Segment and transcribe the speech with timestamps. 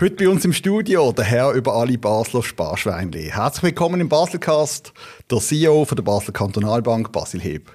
[0.00, 3.30] Heute bei uns im Studio der Herr über alle Basler Sparschweinli.
[3.32, 4.92] Herzlich willkommen im Baselcast,
[5.28, 7.68] der CEO von der Basler Kantonalbank, Basil Heb.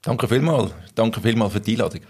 [0.00, 0.72] Danke vielmals.
[0.94, 2.00] Danke vielmals für die Einladung.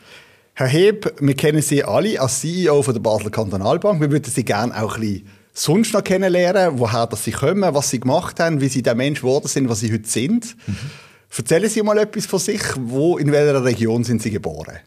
[0.55, 4.01] Herr Heb, wir kennen Sie alle als CEO von der Basler Kantonalbank.
[4.01, 7.91] Wir würden Sie gerne auch ein bisschen sonst noch kennenlernen, woher das Sie kommen, was
[7.91, 10.57] Sie gemacht haben, wie Sie der Mensch geworden sind, was Sie heute sind.
[10.69, 10.77] Mhm.
[11.37, 12.63] Erzählen Sie mal etwas von sich.
[12.77, 14.79] Wo, in welcher Region sind Sie geboren?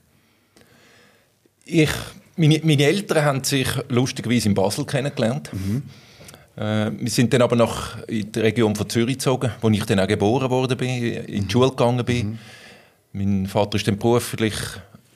[1.65, 1.91] Ich
[2.35, 5.51] meine, meine, Eltern haben sich lustigerweise in Basel kennengelernt.
[5.53, 5.83] Mhm.
[6.55, 9.99] Äh, wir sind dann aber noch in die Region von Zürich gezogen, wo ich dann
[9.99, 12.27] auch geboren worden bin, in die Schule gegangen bin.
[12.31, 12.39] Mhm.
[13.13, 14.55] Mein Vater ist dann beruflich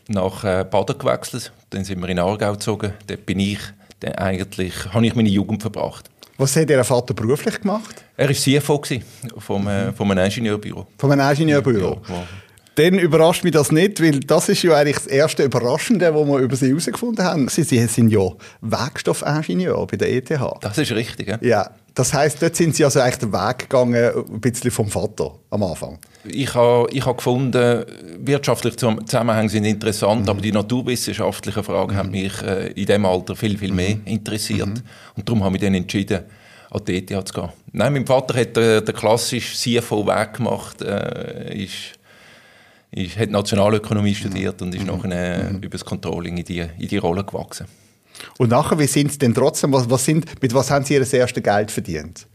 [0.07, 1.51] nach äh, Baden gewechselt.
[1.69, 2.93] Dann sind wir in Aargau gezogen.
[3.07, 3.59] Dort bin ich
[3.99, 6.09] dann eigentlich, habe ich meine Jugend verbracht.
[6.37, 8.03] Was hat Ihr Vater beruflich gemacht?
[8.15, 8.81] Er war CFO
[9.39, 10.85] vom, äh, vom Ingenieurbüro.
[10.97, 12.01] Vom Ingenieurbüro?
[12.07, 12.27] Ja,
[12.77, 16.37] dann überrascht mich das nicht, weil das ist ja eigentlich das erste Überraschende, was wir
[16.37, 17.47] über Sie herausgefunden haben.
[17.47, 18.29] Sie, Sie sind ja
[18.61, 20.29] Werkstoffingenieur bei der ETH.
[20.61, 21.39] Das ist richtig, ja.
[21.41, 21.71] ja.
[21.95, 25.63] Das heisst, dort sind Sie also eigentlich den Weg gegangen, ein bisschen vom Vater am
[25.63, 25.97] Anfang.
[26.25, 27.83] Ich habe ich ha gefunden,
[28.19, 30.29] wirtschaftliche Zusammenhänge sind interessant, mhm.
[30.29, 31.97] aber die naturwissenschaftlichen Fragen mhm.
[31.97, 34.01] haben mich äh, in diesem Alter viel, viel mehr mhm.
[34.05, 34.67] interessiert.
[34.67, 34.83] Mhm.
[35.15, 36.19] Und darum habe ich dann entschieden,
[36.69, 37.49] an die ETH zu gehen.
[37.71, 41.96] Nein, mein Vater hat äh, den klassischen CFO-Weg gemacht, äh, ist
[42.91, 44.87] ich hat Nationalökonomie studiert und ist mhm.
[44.87, 45.57] nachher mhm.
[45.57, 47.67] über das Controlling in die, in die Rolle gewachsen.
[48.37, 51.13] Und nachher, wie sind Sie denn trotzdem, was, was sind, mit was haben Sie Ihr
[51.13, 52.27] erstes Geld verdient?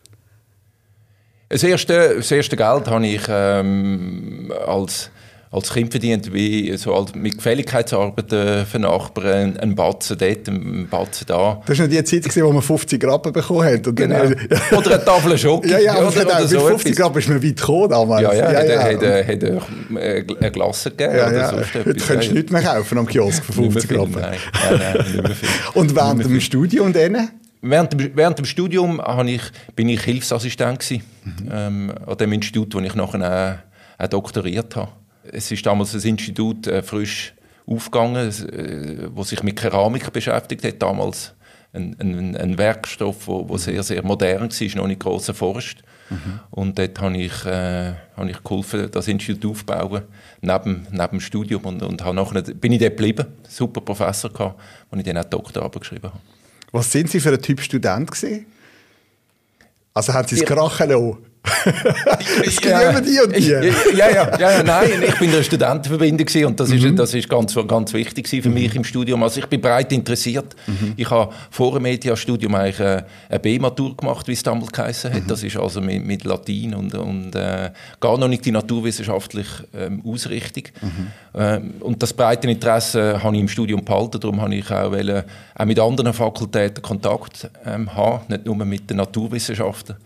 [1.49, 5.11] Das erste, das erste Geld habe ich ähm, als
[5.53, 11.61] als Kind verdient, wie so mit Gefälligkeitsarbeiten für Nachbarn, ein Batzen dort, ein Batzen da.
[11.67, 13.87] Das war noch die Zeit, wo man 50 Rappen bekommen hat.
[13.87, 14.17] Und genau.
[14.17, 14.35] Dann,
[14.79, 15.69] oder eine Tafel Schoki.
[15.69, 18.23] Ja, ja, oder, oder, oder so 50 Rappen ist man weit gekommen damals.
[18.23, 18.83] Ja, ja, ja, ja.
[18.83, 21.53] Hat, hat, hat, hat eine Glasse gegeben ja, ja.
[21.53, 24.13] oder Heute könntest du ja, nichts mehr kaufen am Kiosk für 50 Rappen.
[24.13, 25.49] Nein, nein, nein, nicht mehr viel.
[25.75, 27.29] Und während dem Studium dann?
[27.61, 29.43] Während dem, während dem Studium ich,
[29.77, 31.49] bin ich Hilfsassistent gewesen, mhm.
[31.53, 33.63] ähm, an dem Institut, wo ich nachher
[33.99, 34.89] auch, auch doktoriert habe.
[35.31, 37.35] Es ist damals ein Institut äh, frisch
[37.67, 40.83] aufgegangen, äh, wo sich mit Keramik beschäftigt hat.
[40.83, 41.35] Damals
[41.73, 45.83] ein, ein, ein Werkstoff, wo, wo, sehr, sehr modern war, noch nicht groß erforscht.
[46.11, 46.41] Mhm.
[46.51, 50.03] Und dort habe ich, äh, habe ich geholfen, das Institut aufzubauen,
[50.41, 51.65] neben, neben dem Studium.
[51.65, 55.25] Und, und habe nachher, bin ich dort geblieben, super Professor gehabt, wo ich dann auch
[55.25, 56.21] Doktorarbeit geschrieben habe.
[56.73, 58.47] Was sind Sie für ein Typ Student gewesen?
[59.95, 61.19] Also haben Sie es krachen lassen?
[62.45, 63.97] Es gibt ja, immer die und die.
[63.97, 66.97] Ja, ja, ja, nein, ich bin in der Studentenverbindung und das ist, mhm.
[66.97, 68.55] das ist ganz, ganz wichtig für mhm.
[68.55, 69.23] mich im Studium.
[69.23, 70.55] Also ich bin breit interessiert.
[70.67, 70.95] Mhm.
[70.97, 75.25] Ich habe vor dem Mediastudium eigentlich äh, eine B-Matur gemacht, wie es damals geheißen hat.
[75.25, 75.27] Mhm.
[75.27, 80.03] Das ist also mit, mit Latein und, und äh, gar noch nicht die naturwissenschaftliche ähm,
[80.07, 80.65] Ausrichtung.
[80.81, 81.07] Mhm.
[81.35, 84.21] Ähm, und das breite Interesse habe ich im Studium behalten.
[84.21, 85.25] Darum habe ich auch, wollen,
[85.57, 89.97] auch mit anderen Fakultäten Kontakt ähm, haben, nicht nur mit den Naturwissenschaften.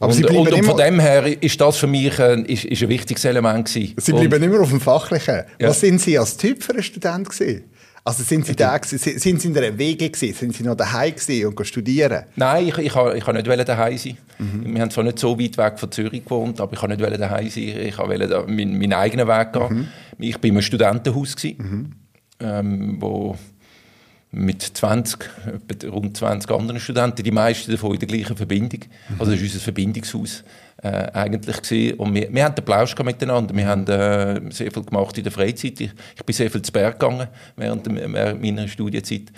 [0.00, 2.88] Aber und, und, und, von dem her ist das für mich ein, ist, ist ein
[2.88, 3.94] wichtiges Element gewesen.
[3.98, 5.42] Sie bleiben immer auf dem Fachlichen.
[5.60, 5.68] Ja.
[5.68, 7.64] Was sind Sie als Typ für einen Student gewesen?
[8.04, 10.34] Also sind Sie da sind Sie in der WG gewesen?
[10.34, 12.24] Sind Sie noch daheim gewesen und studieren?
[12.34, 14.18] Nein, ich, ich, ich, ich nicht daheim sein.
[14.38, 14.74] Mhm.
[14.74, 17.48] Wir haben zwar nicht so weit weg von Zürich gewohnt, aber ich wollte nicht daheim
[17.48, 17.62] sein.
[17.62, 19.68] Ich wollte meinen, meinen eigenen Weg gehen.
[19.68, 19.88] Mhm.
[20.18, 21.92] Ich war in einem Studentenhaus gewesen, mhm.
[22.40, 23.36] ähm, wo
[24.32, 25.28] mit 20,
[25.92, 28.80] rund 20 anderen Studenten, die meisten davon in der gleichen Verbindung.
[28.80, 29.20] Mhm.
[29.20, 30.44] Also das war unser Verbindungshaus
[30.82, 31.62] äh, eigentlich.
[31.62, 31.98] Gewesen.
[31.98, 33.54] Und wir, wir haben den Plausch miteinander.
[33.54, 35.80] Wir haben äh, sehr viel gemacht in der Freizeit.
[35.80, 39.30] Ich, ich bin sehr viel zu Berg gegangen während, während meiner Studienzeit.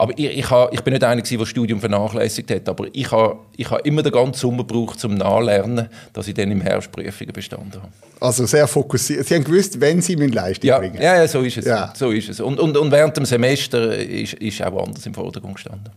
[0.00, 3.12] Aber ich, ich, ha, ich bin nicht einer, der das Studium vernachlässigt hat, aber ich
[3.12, 6.90] habe ich ha immer den ganzen Sommer gebraucht, zum Nachlernen, dass ich dann im Herbst
[6.90, 7.92] Prüfungen bestanden habe.
[8.18, 9.26] Also sehr fokussiert.
[9.26, 10.96] Sie haben gewusst, wenn Sie mit Leistung ja, bringen.
[11.02, 11.66] Ja, ja, so ist es.
[11.66, 11.92] Ja.
[11.94, 12.40] So ist es.
[12.40, 15.90] Und, und, und während dem Semester ist, ist auch anders im Vordergrund gestanden.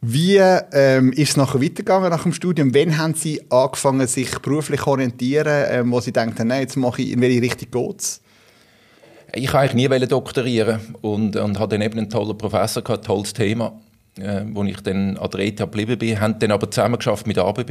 [0.00, 2.74] Wie ähm, ist es nachher weitergegangen nach dem Studium?
[2.74, 7.02] Wann haben Sie angefangen, sich beruflich zu orientieren, ähm, wo Sie denken, nein, jetzt mache
[7.02, 8.20] ich, in welche Richtung geht es?
[9.32, 13.32] Ich wollte nie doktorieren und, und hatte dann eben einen tollen Professor, gehabt, ein tolles
[13.32, 13.72] Thema,
[14.18, 16.20] äh, wo ich dann an der ETH geblieben bin.
[16.20, 17.70] Haben dann aber zusammen geschafft mit ABB,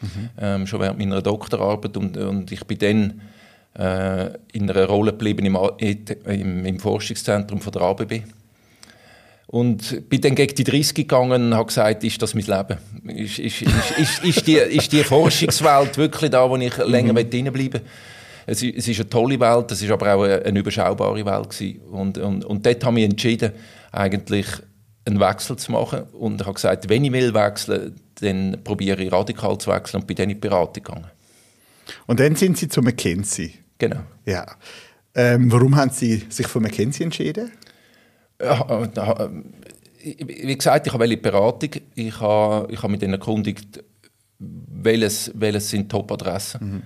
[0.00, 0.30] mhm.
[0.40, 3.20] ähm, schon während meiner Doktorarbeit und, und ich bin dann
[3.78, 5.56] äh, in einer Rolle geblieben im,
[6.24, 8.22] im, im Forschungszentrum von der ABB.
[9.46, 12.78] Und bin dann gegen die 30 gegangen und habe gesagt, ist das mein Leben?
[13.18, 17.30] Ist, ist, ist, ist, die, ist die Forschungswelt wirklich da, wo ich länger mhm.
[17.30, 17.80] bleiben will?
[18.48, 21.80] Es, es ist eine tolle Welt, es ist aber auch eine, eine überschaubare Welt gewesen.
[21.82, 23.52] Und, und, und dort habe ich entschieden,
[23.92, 24.46] eigentlich
[25.04, 29.58] einen Wechsel zu machen und habe gesagt, wenn ich will wechseln, dann probiere ich radikal
[29.58, 31.10] zu wechseln und bin dann in die Beratung gegangen.
[32.06, 33.54] Und dann sind Sie zu McKinsey.
[33.78, 34.00] Genau.
[34.24, 34.46] Ja.
[35.14, 37.50] Ähm, warum haben Sie sich für McKinsey entschieden?
[38.40, 39.28] Ja,
[40.02, 41.70] wie gesagt, ich habe eine Beratung.
[41.94, 43.82] Ich habe, ich habe mit ihnen erkundigt,
[44.38, 46.60] welches, welches sind Top-Adressen.
[46.60, 46.82] Mhm.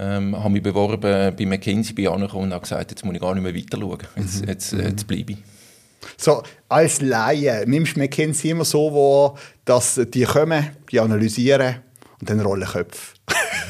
[0.00, 1.00] Ähm, habe mich beworben
[1.36, 3.98] bei McKinsey, bin angekommen und habe gesagt, jetzt muss ich gar nicht mehr weiter schauen.
[4.16, 4.48] Jetzt, mhm.
[4.48, 5.38] jetzt, jetzt bleibe ich.
[6.16, 9.34] So, als Laie, nimmst du McKinsey immer so wahr,
[9.64, 11.76] dass die kommen, die analysieren
[12.20, 13.14] und dann rollen Köpfe.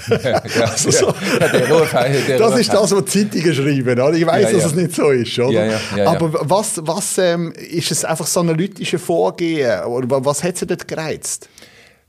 [0.61, 1.15] also so,
[2.39, 4.01] das ist das, was die Zeitungen schreiben.
[4.01, 4.13] Oder?
[4.15, 4.57] Ich weiß, ja, ja.
[4.57, 5.39] dass es nicht so ist.
[5.39, 5.67] Oder?
[5.97, 9.85] Ja, Aber was, was ähm, ist es einfach so analytische Vorgehen?
[9.85, 11.49] Oder was hat sie dort gereizt?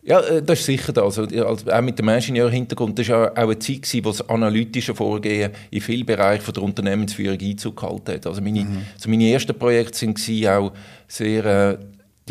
[0.09, 1.19] Ja, äh, das ist sicher das.
[1.19, 5.51] Also, auch mit dem Ingenieurhintergrund, das war auch eine Zeit, gewesen, wo das analytische Vorgehen
[5.69, 8.25] in vielen Bereichen der Unternehmensführung Einzug gehalten hat.
[8.25, 8.81] Also meine, mhm.
[8.95, 10.73] also meine ersten Projekte waren auch
[11.07, 11.77] sehr äh,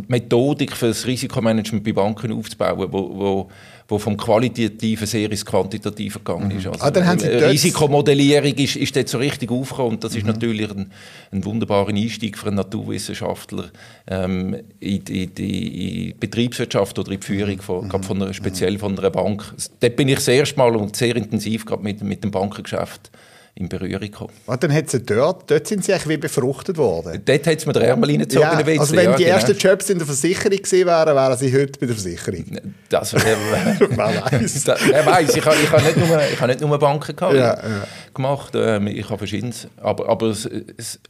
[0.03, 3.51] die Methodik für das Risikomanagement bei Banken aufzubauen, wo, wo
[3.89, 6.67] wo vom Qualitativen sehr ins Quantitative gegangen ist.
[6.67, 6.73] Mhm.
[6.73, 10.15] Also, ah, dann haben Sie äh, Risikomodellierung ist, ist dort so richtig aufgekommen und das
[10.15, 10.33] ist mhm.
[10.33, 10.93] natürlich ein,
[11.33, 13.71] ein wunderbarer Einstieg für einen Naturwissenschaftler
[14.07, 18.03] ähm, in, in, die Betriebswirtschaft oder in die Führung, von, mhm.
[18.03, 19.55] von einer, speziell von einer Bank.
[19.81, 23.11] Dort bin ich das erste Mal und sehr intensiv mit, mit dem Bankengeschäft
[23.59, 24.33] in Berührung gekommen.
[24.47, 27.21] Ah, dann hat sie dort, dort sind sie eigentlich wie befruchtet worden?
[27.25, 28.43] Dort hat es mir den Ärmel reingezogen.
[28.43, 29.37] Ja, also wenn ja, die genau.
[29.37, 32.45] ersten Jobs in der Versicherung gewesen wären, wären sie heute bei der Versicherung.
[32.89, 33.19] Das, äh,
[33.81, 34.67] wer weiß.
[34.67, 37.55] wer weiß, ich habe ich ha nicht, nur, ich ha nicht nur Banken gehabt, ja,
[37.55, 37.87] ja.
[38.15, 41.01] gemacht, ähm, ich habe verschiedenes, aber, aber es, es,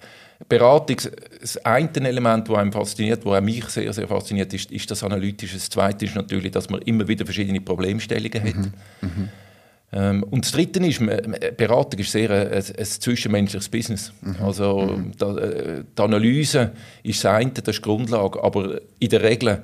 [0.48, 0.96] Beratung,
[1.40, 5.54] das eine Element, das einem fasziniert, das mich sehr, sehr fasziniert, ist, ist das Analytische.
[5.54, 8.56] Das zweite ist natürlich, dass man immer wieder verschiedene Problemstellungen hat.
[8.56, 8.72] Mhm.
[9.02, 9.28] Mhm.
[9.90, 11.00] Ähm, und das Dritte ist,
[11.56, 14.12] Beratung ist sehr ein, ein, ein zwischenmenschliches Business.
[14.20, 14.36] Mhm.
[14.40, 15.12] Also mhm.
[15.16, 19.62] Da, äh, die Analyse ist das eine, das ist die Grundlage, aber in der Regel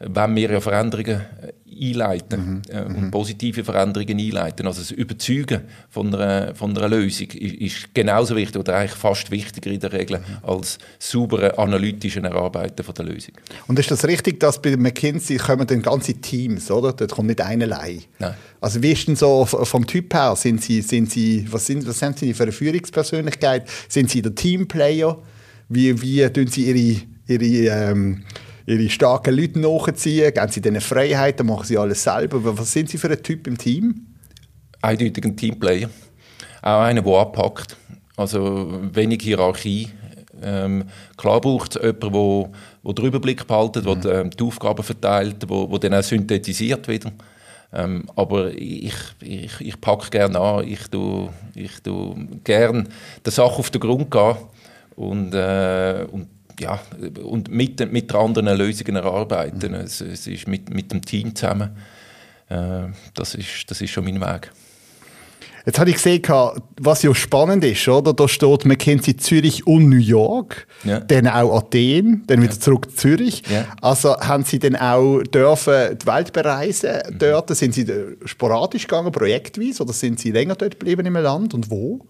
[0.00, 1.49] wenn wir ja Veränderungen äh,
[1.80, 2.74] einleiten mhm.
[2.74, 3.10] äh, und mhm.
[3.10, 4.66] positive Veränderungen einleiten.
[4.66, 9.30] Also das Überzeugen von einer, von einer Lösung ist, ist genauso wichtig oder eigentlich fast
[9.30, 10.24] wichtiger in der Regel mhm.
[10.42, 13.34] als saubere analytische Erarbeiten von der Lösung.
[13.66, 16.92] Und ist das richtig, dass bei McKinsey kommen dann ganze Teams, oder?
[16.92, 18.02] Dort kommt nicht einer allein.
[18.18, 18.34] Nein.
[18.60, 20.36] Also wie ist denn so vom Typ her?
[20.36, 23.66] Sind Sie, sind Sie, was, sind, was haben Sie für eine Führungspersönlichkeit?
[23.88, 25.18] Sind Sie der Teamplayer?
[25.68, 28.24] Wie, wie tun Sie Ihre, Ihre ähm,
[28.70, 30.32] ihre starken Leute nachziehen?
[30.32, 32.58] Geben sie denen Freiheit, dann machen sie alles selber?
[32.58, 34.06] Was sind sie für ein Typ im Team?
[34.82, 35.90] Eindeutig ein Teamplayer.
[36.62, 37.76] Auch einer, der abpackt.
[38.16, 39.88] Also wenig Hierarchie.
[40.42, 40.84] Ähm,
[41.16, 42.50] klar braucht es jemanden, der,
[42.84, 44.00] der den Überblick behaltet, mhm.
[44.00, 47.12] der ähm, die Aufgaben verteilt, der dann auch synthetisiert wieder.
[47.72, 52.84] Ähm, aber ich, ich, ich packe gerne an, ich tue, ich tue gerne
[53.24, 54.36] der Sache auf den Grund gehen
[54.96, 56.28] und, äh, und
[56.60, 56.80] ja,
[57.22, 59.74] und mit, mit anderen Lösungen erarbeiten.
[59.74, 61.70] Es, es, ist mit, mit dem Team zusammen.
[62.48, 64.50] Äh, das, ist, das ist schon mein Weg.
[65.66, 66.22] Jetzt habe ich gesehen,
[66.80, 68.14] was ja spannend ist, oder?
[68.14, 71.00] Da steht McKinsey Zürich und New York, ja.
[71.00, 72.60] dann auch Athen, dann wieder ja.
[72.60, 73.42] zurück zu Zürich.
[73.50, 73.66] Ja.
[73.82, 77.18] Also haben Sie dann auch dürfen die Welt bereisen mhm.
[77.18, 77.54] dort?
[77.54, 77.86] Sind Sie
[78.24, 82.00] sporadisch gegangen, projektweise, oder sind Sie länger dort geblieben im Land und wo?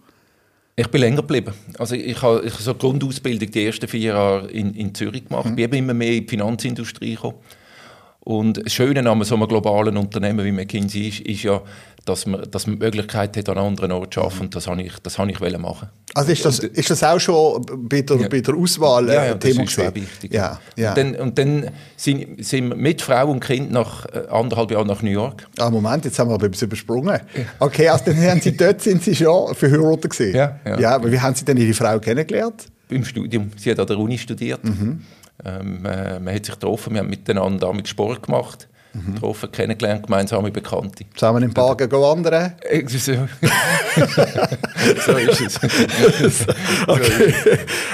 [0.81, 1.53] Ich bin länger geblieben.
[1.79, 5.51] Also ich habe, ich habe so Grundausbildung die ersten vier Jahre in, in Zürich gemacht.
[5.51, 5.59] Mhm.
[5.59, 7.37] Ich bin immer mehr in die Finanzindustrie gekommen.
[8.23, 11.63] Und das Schöne an so einem globalen Unternehmen wie McKinsey ist, ist ja,
[12.05, 14.43] dass man, dass man die Möglichkeit hat, an anderen Ort zu arbeiten.
[14.43, 15.89] Und das wollte ich, das habe ich machen.
[16.15, 18.29] Also ist das, ist das auch schon bei der, ja.
[18.29, 20.35] bei der Auswahl äh, ja, ja, Thema das ist wichtig.
[20.35, 20.91] Ja, ja.
[20.91, 24.89] Und dann, und dann sind, sind wir mit Frau und Kind nach äh, anderthalb Jahren
[24.89, 25.47] nach New York.
[25.59, 27.21] Ah, Moment, jetzt haben wir aber etwas übersprungen.
[27.59, 30.35] Okay, also dann haben Sie dort sind Sie schon verheiratet gesehen.
[30.35, 30.79] Ja, ja.
[30.79, 32.67] ja, aber wie haben Sie denn Ihre Frau kennengelernt?
[32.91, 33.51] Im Studium.
[33.57, 34.65] Sie hat an der Uni studiert.
[34.65, 35.01] Mhm.
[35.45, 38.69] Ähm, äh, man hat sich getroffen, wir haben miteinander damit Sport gemacht.
[38.93, 39.15] Mhm.
[39.15, 41.05] getroffen, kennengelernt, gemeinsame Bekannte.
[41.15, 42.55] Zusammen im Park wandern?
[42.89, 42.99] so.
[45.07, 45.61] so ist es.
[46.87, 47.35] okay.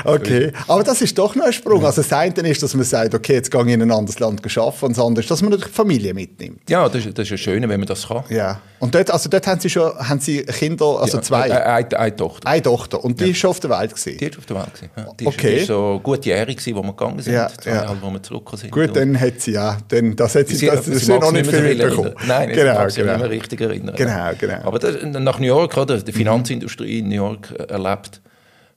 [0.05, 0.53] okay.
[0.67, 1.85] Aber das ist doch noch ein Sprung.
[1.85, 4.41] Also das eine ist, dass man sagt, okay, jetzt gehe ich in ein anderes Land
[4.45, 6.61] arbeiten und das andere ist, dass man natürlich die Familie mitnimmt.
[6.69, 8.25] Ja, das, das ist ja schön, wenn man das kann.
[8.31, 8.61] Ja.
[8.79, 11.43] Und dort, also dort haben Sie schon haben Sie Kinder, also ja, zwei?
[11.45, 12.49] Eine, eine, eine, Tochter.
[12.49, 13.03] Eine Tochter.
[13.03, 13.31] Und die ja.
[13.31, 14.19] ist schon auf der Welt gewesen?
[14.19, 14.91] Die ist auf der Welt gewesen.
[14.97, 15.13] Ja.
[15.19, 15.57] Die okay.
[15.59, 17.97] ist, so gut jährig gewesen, wo wir gegangen sind, ja, ja.
[18.01, 18.73] wo wir zurückgekommen sind.
[18.73, 21.63] Gut, dann hat sie ja, dann, das hat sie, das, das ist noch nicht viel
[21.63, 22.15] mitbekommen.
[22.27, 23.13] Nein, genau, ich genau.
[23.13, 23.95] nicht mehr richtig erinnern.
[23.97, 24.61] Genau, genau.
[24.65, 28.21] Aber das, nach New York, oder, die Finanzindustrie in New York äh, erlebt,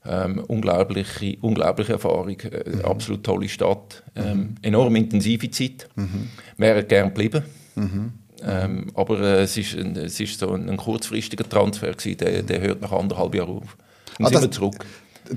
[0.06, 2.86] ähm, unglaubliche, unglaubliche Erfahrung, äh, mhm.
[2.86, 5.88] absolut tolle Stadt, ähm, enorm intensive Zeit.
[5.96, 6.30] Mhm.
[6.58, 7.44] Wäre gerne geblieben.
[7.76, 8.14] Mhm.
[8.42, 12.44] Ähm, aber äh, es, ist ein, es ist so ein, ein kurzfristiger Transfer gewesen, der,
[12.44, 13.78] der hört nach anderthalb Jahren auf.
[14.18, 14.86] Und ah, sind wir zurück.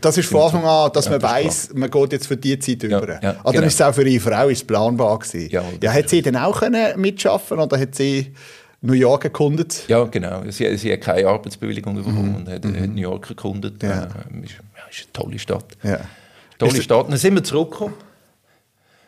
[0.00, 2.82] Das ist von Anfang an, dass ja, man weiß, man geht jetzt für die Zeit
[2.82, 3.22] ja, über.
[3.22, 3.66] Ja, oder genau.
[3.66, 5.50] ist es auch für ihre Frau ist planbar gewesen?
[5.50, 8.32] Ja, ja, hat sie dann auch können mitschaffen oder hat sie
[8.80, 9.84] New York erkundet?
[9.88, 10.42] Ja, genau.
[10.48, 12.36] Sie, sie hat keine Arbeitsbewilligung bekommen mhm.
[12.36, 12.80] und hat, mhm.
[12.80, 13.82] hat, New York erkundet.
[13.82, 14.04] Ja.
[14.04, 14.52] Äh, ist,
[14.90, 15.66] ist, eine tolle Stadt.
[15.82, 16.00] Ja.
[16.58, 17.08] Tolle ist Stadt.
[17.08, 17.94] Dann sind wir zurückgekommen.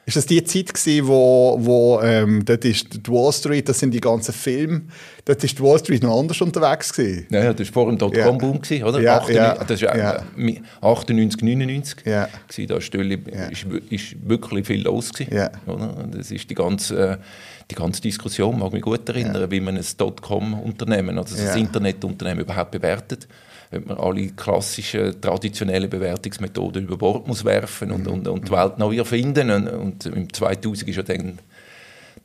[0.06, 3.90] Ist das die Zeit gewesen, wo, wo ähm, dort ist die Wall Street, das sind
[3.92, 4.82] die ganzen Filme,
[5.25, 7.26] dort ist die Wall Street noch anders unterwegs gewesen?
[7.30, 8.84] Ja, das war vor dem Dotcom-Boom, ja.
[8.87, 9.00] oder?
[9.00, 10.16] Ja, 98, ja, das war ja.
[10.37, 11.96] äh, 98, 99.
[12.04, 12.28] Ja.
[12.49, 12.75] Gewesen, da
[13.34, 13.44] Ja.
[13.46, 15.50] ist, wi- ist wirklich viel los gewesen, Ja.
[15.66, 16.06] oder?
[16.14, 17.16] Das ist die ganze, äh,
[17.70, 21.46] die ganze Diskussion, mag mich gut erinnern, wie man ein Dotcom-Unternehmen, also Ja.
[21.46, 23.26] das Internetunternehmen überhaupt bewertet.
[23.73, 27.94] Ob man alle klassischen, traditionellen Bewertungsmethoden über Bord muss werfen Mhm.
[27.94, 29.50] und, und, und die Welt neu erfinden.
[29.50, 31.38] Und, und im 2000 ist ja dann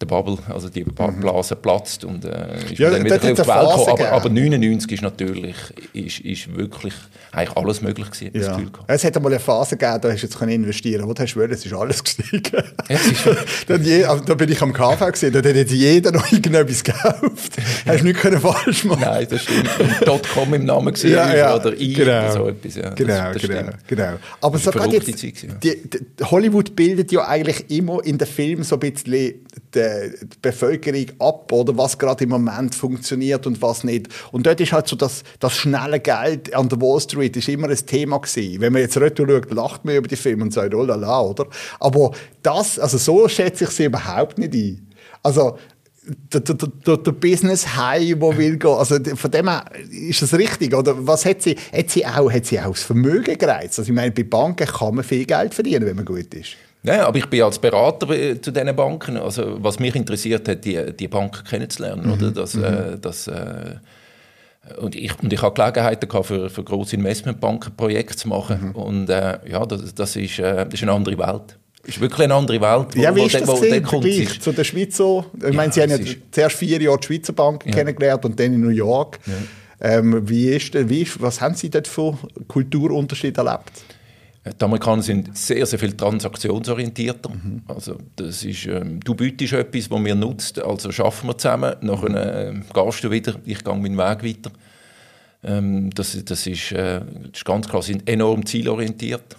[0.02, 2.76] der Bubble, also die Ba- Blase platzt und äh, ist Mhm.
[2.78, 3.90] Ja, dann wieder auf die Welt gekommen.
[3.90, 5.56] Aber, aber 99 ist natürlich
[5.94, 6.94] ist, ist wirklich
[7.34, 8.48] eigentlich alles möglich gewesen, Ja.
[8.56, 8.86] Gefühl gehabt.
[8.90, 11.52] Es hat einmal eine Phase gegeben, da hast du jetzt können investieren du hast wollen,
[11.52, 12.42] es ist alles gestiegen.
[12.90, 16.32] Ja, ist- je, also, da bin ich am KV gesehen, da hat jetzt jeder noch
[16.32, 17.58] irgendetwas gekauft.
[17.86, 19.02] hast du nichts können falsch machen.
[19.02, 19.70] Nein, das stimmt.
[20.08, 22.12] Und .com im Namen gesehen Ja, ja, oder I genau.
[22.22, 22.76] oder so etwas.
[22.76, 24.14] Ja, Genau, das, das genau, genau.
[24.42, 28.80] Aber sogar jetzt, die, die, Hollywood bildet ja eigentlich immer in den Filmen so ein
[28.80, 30.12] bisschen die,
[30.42, 34.08] Bevölkerung ab, oder was gerade im Moment funktioniert und was nicht.
[34.32, 37.70] Und dort ist halt so das, das schnelle Geld an der Wall Street ist immer
[37.70, 38.62] ein Thema gewesen.
[38.62, 41.22] Wenn man jetzt retour schaut, lacht man über die Filme und sagt, oh la la,
[41.22, 41.48] oder?
[41.80, 42.12] Aber
[42.44, 44.88] das, also so schätze ich sie überhaupt nicht ein.
[45.22, 45.58] Also,
[46.34, 48.72] der, der, der, der Business High, wo will gehen.
[48.72, 50.74] Also von dem her ist das richtig.
[50.74, 51.56] Oder was hat sie?
[51.72, 53.80] Hat sie auch, hat sie auch das Vermögen gereizt?
[53.80, 56.56] Also ich meine, bei Banken kann man viel Geld verdienen, wenn man gut ist.
[56.84, 58.08] Ja, aber ich bin als Berater
[58.42, 59.18] zu diesen Banken.
[59.18, 62.06] Also, was mich interessiert hat, die, die Banken kennenzulernen.
[62.08, 62.14] Mhm.
[62.14, 62.32] Oder?
[62.32, 63.76] Das, äh, das, äh,
[64.80, 68.68] und, ich, und ich habe Gelegenheiten gehabt, für, für grosse Investmentbanken Projekte zu machen.
[68.70, 68.72] Mhm.
[68.76, 71.58] Und äh, ja, das, das, ist, äh, das ist eine andere Welt.
[71.82, 72.96] Das ist wirklich eine andere Welt.
[72.96, 75.26] wo- Ja, wie wo ist das wo kommt, Vergleich zu der Schweizer?
[75.48, 75.98] Ich meine, Sie haben ja
[76.32, 79.20] zuerst vier Jahre die Schweizer Banken kennengelernt und dann in New York.
[79.82, 82.18] Ähm, wie ist, wie ist, was haben Sie dort für
[82.48, 83.72] Kulturunterschiede erlebt?
[84.46, 87.30] Die Amerikaner sind sehr, sehr viel transaktionsorientierter.
[87.68, 92.50] Also das ist, ähm, du bietest etwas, das wir nutzt, also schaffen wir zusammen, nachher
[92.50, 94.52] ähm, gehst du wieder, ich gehe meinen Weg weiter.
[95.44, 99.36] Ähm, das, das, ist, äh, das ist ganz klar, sie sind enorm zielorientiert,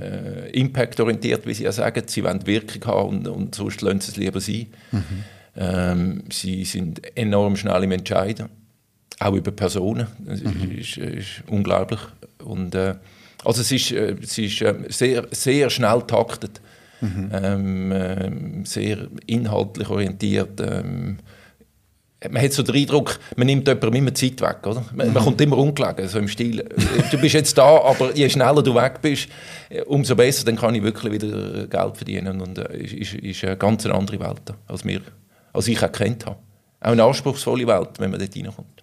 [0.00, 2.02] äh, impactorientiert, wie sie ja sagen.
[2.06, 4.66] Sie wollen Wirkung haben und, und sonst lassen sie es lieber sein.
[5.56, 8.48] Ähm, sie sind enorm schnell im Entscheiden,
[9.18, 10.06] auch über Personen.
[10.18, 12.00] Das ist, ist, ist unglaublich.
[12.42, 12.94] Und, äh,
[13.44, 16.60] also es ist, äh, es ist äh, sehr, sehr schnell taktet,
[17.02, 20.60] ähm, ähm, sehr inhaltlich orientiert.
[20.60, 21.18] Ähm,
[22.28, 24.84] man hat so den Eindruck, man nimmt jemandem immer Zeit weg, oder?
[24.94, 26.60] Man, man kommt immer ungelegen, so im Stil.
[26.60, 26.64] äh,
[27.10, 29.28] Du bist jetzt da, aber je schneller du weg bist,
[29.70, 32.40] äh, umso besser, dann kann ich wirklich wieder äh, Geld verdienen.
[32.42, 35.00] Und äh, ist, ist, eine ganz andere Welt, als, wir,
[35.54, 36.36] als ich kennt habe.
[36.80, 38.82] Auch eine anspruchsvolle Welt, wenn man dort reinkommt.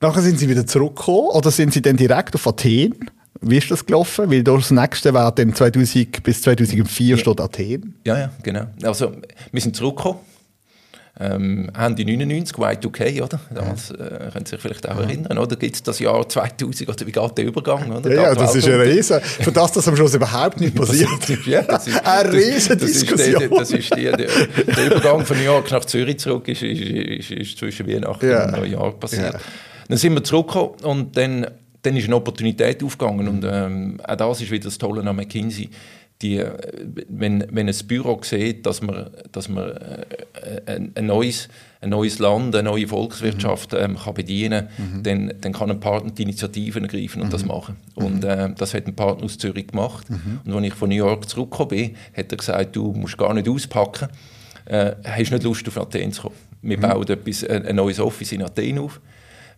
[0.00, 2.94] Nachher sind Sie wieder zurückgekommen oder sind Sie dann direkt auf Athen?
[3.40, 4.30] Wie ist das gelaufen?
[4.30, 7.94] Weil das nächste war dann 2000 bis 2004 steht Athen.
[8.06, 8.66] Ja, ja, genau.
[8.82, 9.12] Also,
[9.52, 10.20] wir sind zurückgekommen.
[11.20, 13.38] Ähm, Ende 99, Y2K, oder?
[13.54, 13.94] Damals äh,
[14.32, 15.54] können Sie sich vielleicht auch erinnern, oder?
[15.54, 17.92] Gibt es das Jahr 2000 oder wie geht der Übergang?
[17.92, 18.12] Oder?
[18.12, 18.80] Ja, ja, die das Welt ist ein?
[18.80, 19.20] Riesen.
[19.20, 21.08] Für das, dass am Schluss überhaupt nicht passiert.
[21.46, 25.36] Ja, das ist, Eine das- riesen das ist Das ist die, der, der Übergang von
[25.36, 28.46] New York nach Zürich zurück ist, ist, ist, ist zwischen Weihnachten Ja.
[28.46, 29.34] und Neujahr passiert.
[29.34, 29.40] Ja.
[29.86, 31.46] Dann sind wir zurückgekommen und dann,
[31.84, 35.68] dann ist eine Opportunität aufgegangen und ähm, auch das ist wieder das Tolle an McKinsey.
[36.22, 36.50] Die, äh,
[37.08, 41.48] wenn, wenn ein Büro sieht, dass man, dass man äh, ein, neues,
[41.82, 46.12] ein neues Land, eine neue Volkswirtschaft ähm, kann bedienen kann, dann, dann kann ein Partner
[46.12, 47.76] die Initiativen ergreifen und das machen.
[47.96, 50.06] Und äh, das hat ein Partner aus Zürich gemacht.
[50.44, 53.48] Und als ich von New York zurückgekommen bin, hat er gesagt, du musst gar nicht
[53.48, 54.08] auspacken,
[54.64, 56.36] äh, hast nicht Lust auf Athen zu kommen.
[56.62, 59.00] Wir bauen etwas, ein, ein neues Office in Athen auf.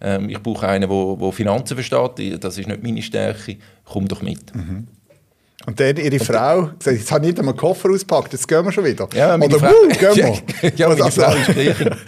[0.00, 4.22] Ähm, ich brauche einen, der, der Finanzen versteht, das ist nicht meine Stärke, komm doch
[4.22, 4.52] mit.
[5.66, 8.64] Und dann ihre Frau gesagt, jetzt habe ich nicht einmal den Koffer ausgepackt, jetzt gehen
[8.64, 9.08] wir schon wieder.
[9.14, 10.16] Ja, meine Oder, Frau, wuh, gehen
[10.62, 10.72] wir.
[10.76, 11.90] ja, meine Also, Frau ist Griechin.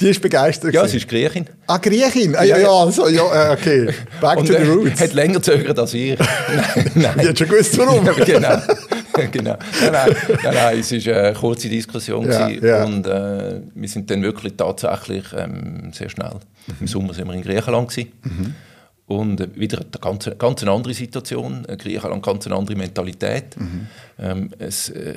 [0.00, 0.74] Die ist begeistert.
[0.74, 1.46] Ja, sie ist Griechin.
[1.68, 2.34] Ah, Griechin.
[2.34, 3.88] Ah, ja, Ja, also, ja, äh, okay.
[4.20, 5.00] Back Und to the roots.
[5.00, 6.18] hat länger gezögert als ich.
[6.18, 7.14] nein, nein.
[7.22, 8.04] Die hat schon gewusst, warum.
[8.04, 8.58] Ja, genau.
[9.32, 9.56] genau.
[9.80, 12.84] Nein, nein, nein, nein, es war eine kurze Diskussion Ja, ja.
[12.84, 16.36] und äh, wir sind dann wirklich tatsächlich ähm, sehr schnell.
[16.80, 18.12] Im Sommer sind wir in Griechenland gewesen.
[19.06, 21.64] Und äh, wieder eine ganz, ganz eine andere Situation.
[21.68, 23.56] Äh, Griechenland ganz eine andere Mentalität.
[24.20, 25.14] Ähm, es, äh,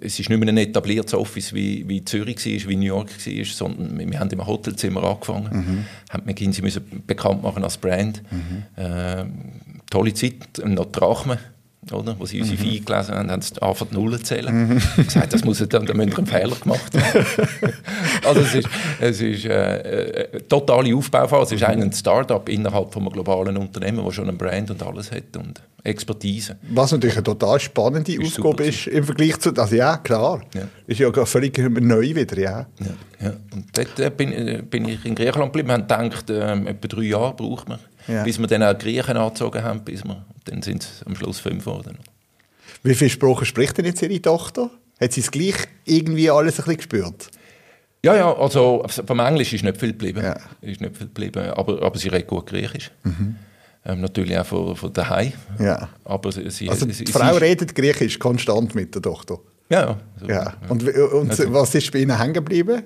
[0.00, 3.44] es ist nicht mehr ein etabliertes Office wie, wie Zürich war, wie New York war,
[3.44, 8.22] sondern wir, wir haben im Hotelzimmer angefangen, haben McKinsey müssen bekannt machen als Brand.
[8.78, 9.32] Ähm,
[9.90, 10.34] tolle Zeit,
[10.64, 11.38] noch Drachmen.
[11.92, 12.16] Oder?
[12.18, 14.68] Wo sie unsere Vieh gelesen haben, haben sie angefangen Nullen zu zählen.
[14.68, 15.04] Mhm.
[15.04, 17.26] gesagt, das muss dann, dann müssen einen Fehler gemacht haben.
[18.24, 18.68] also es ist,
[19.00, 21.54] es ist äh, äh, totale Aufbauphase.
[21.54, 24.82] Es ist eigentlich ein Start-up innerhalb von einem globalen Unternehmen, das schon ein Brand und
[24.82, 26.56] alles hat und Expertise.
[26.70, 30.62] Was natürlich eine total spannende ist Ausgabe ist im Vergleich zu, also ja, klar, ja.
[30.86, 32.66] ist ja völlig neu wieder, ja.
[32.80, 32.86] ja,
[33.20, 33.32] ja.
[33.54, 36.88] Und dort äh, bin, äh, bin, ich in Griechenland geblieben, wir haben gedacht, äh, etwa
[36.88, 37.78] drei Jahre braucht man
[38.08, 38.22] ja.
[38.24, 41.64] bis wir dann auch Griechen angezogen haben, bis wir, dann sind es am Schluss fünf
[41.64, 41.98] geworden.
[42.82, 44.70] Wie viele Sprachen spricht denn jetzt Ihre Tochter?
[45.00, 47.30] Hat sie es gleich irgendwie alles ein bisschen gespürt?
[48.04, 50.22] Ja, ja, also vom Englisch ist nicht viel geblieben.
[50.22, 50.36] Ja.
[50.60, 52.92] Ist nicht viel geblieben aber, aber sie redet gut Griechisch.
[53.02, 53.36] Mhm.
[53.84, 55.32] Ähm, natürlich auch von, von daheim.
[55.58, 55.88] Ja.
[56.04, 59.38] Aber sie, sie, also die sie, Frau sie redet Griechisch konstant mit der Tochter?
[59.68, 59.98] Ja.
[60.20, 60.54] So, ja.
[60.68, 62.84] Und, und also, was ist bei Ihnen hängen geblieben?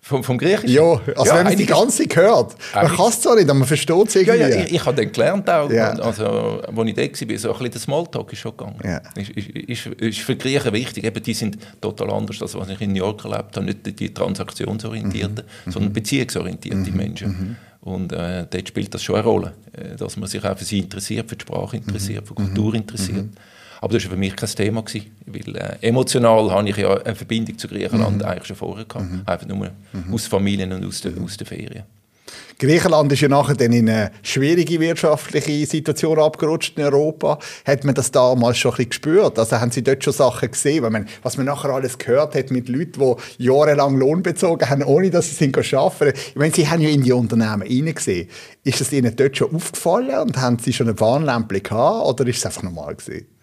[0.00, 0.70] Vom, vom Griechischen?
[0.70, 2.54] Ja, also ja, wenn man die ganze Zeit hört.
[2.74, 4.38] Man kann es zwar nicht, aber man versteht es irgendwie.
[4.38, 5.90] Ja, ja, ich, ich habe dann gelernt auch, ja.
[5.90, 8.78] also, als ich da war, so ein bisschen der Smalltalk ist schon gegangen.
[8.84, 9.00] Ja.
[9.16, 12.80] Ist, ist, ist, ist, für Griechen wichtig, eben, die sind total anders, als was ich
[12.80, 13.66] in New York erlebt habe.
[13.66, 15.70] Nicht die transaktionsorientierten, mhm.
[15.70, 15.94] sondern mhm.
[15.94, 16.96] beziehungsorientierten mhm.
[16.96, 17.28] Menschen.
[17.28, 17.56] Mhm.
[17.80, 20.78] Und äh, dort spielt das schon eine Rolle, äh, dass man sich auch für sie
[20.78, 22.76] interessiert, für die Sprache interessiert, für die Kultur mhm.
[22.76, 23.26] interessiert.
[23.80, 27.14] Aber das war für mich kein Thema, gewesen, weil äh, emotional habe ich ja eine
[27.14, 28.24] Verbindung zu Griechenland mhm.
[28.24, 29.22] eigentlich schon vorher gehabt, mhm.
[29.24, 30.14] einfach nur mhm.
[30.14, 31.84] aus Familien und aus, den, aus den Ferien.
[32.58, 37.38] Griechenland ist ja nachher dann in eine schwierige wirtschaftliche Situation abgerutscht in Europa.
[37.64, 39.38] Hat man das damals schon ein bisschen gespürt?
[39.38, 40.82] Also haben Sie dort schon Sachen gesehen?
[40.82, 44.82] Weil man, was man nachher alles gehört hat mit Leuten, die jahrelang Lohn bezogen haben,
[44.82, 46.18] ohne dass sie sind arbeiten.
[46.30, 48.28] Ich meine, Sie haben ja in die Unternehmen hineingesehen.
[48.64, 52.38] Ist es Ihnen dort schon aufgefallen und haben Sie schon ein Warnlämpchen gehabt oder ist
[52.38, 53.37] es einfach normal gewesen?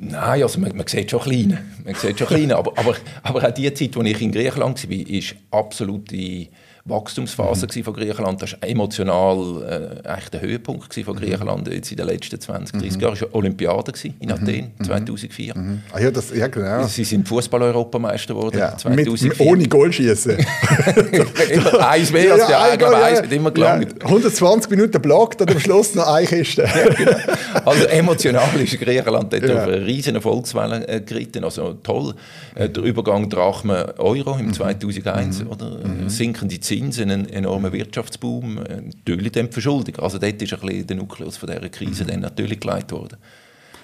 [0.00, 3.50] Nein, also man, man sieht schon kleine, man sieht schon kleine, aber, aber, aber auch
[3.50, 6.46] die Zeit, als ich in Griechenland war, war absolute
[6.88, 7.84] Wachstumsphase mhm.
[7.84, 8.42] von Griechenland.
[8.42, 11.20] Das war emotional äh, eigentlich der Höhepunkt von mhm.
[11.20, 13.00] Griechenland jetzt in den letzten 20, 30 mhm.
[13.00, 13.14] Jahren.
[13.14, 14.32] Es war Olympiade in mhm.
[14.32, 14.84] Athen mhm.
[14.84, 15.56] 2004.
[15.56, 15.82] Mhm.
[15.92, 16.86] Ah, ja, das, ja, genau.
[16.86, 18.76] Sie sind Fußball-Europameister geworden ja.
[18.76, 19.28] 2004.
[19.28, 20.36] Mit, ohne Goalschießen.
[21.78, 23.94] eins mehr als ja, der ja, eins wird immer gelangt.
[24.00, 26.62] Ja, 120 Minuten blockt und am Schluss noch eine Kiste.
[26.74, 27.16] ja, genau.
[27.64, 31.44] Also emotional ist Griechenland dort auf eine riesen Erfolgswelle äh, geritten.
[31.44, 32.14] Also toll.
[32.54, 35.78] Äh, der Übergang Drachme-Euro im 2001, oder?
[36.06, 39.96] Sinkende Zinsen Zinsen, ein enormer Wirtschaftsboom, natürlich dann die Verschuldung.
[39.96, 42.08] Also dort ist ein bisschen der Nukleus von dieser Krise mhm.
[42.08, 43.18] dann natürlich geleitet worden.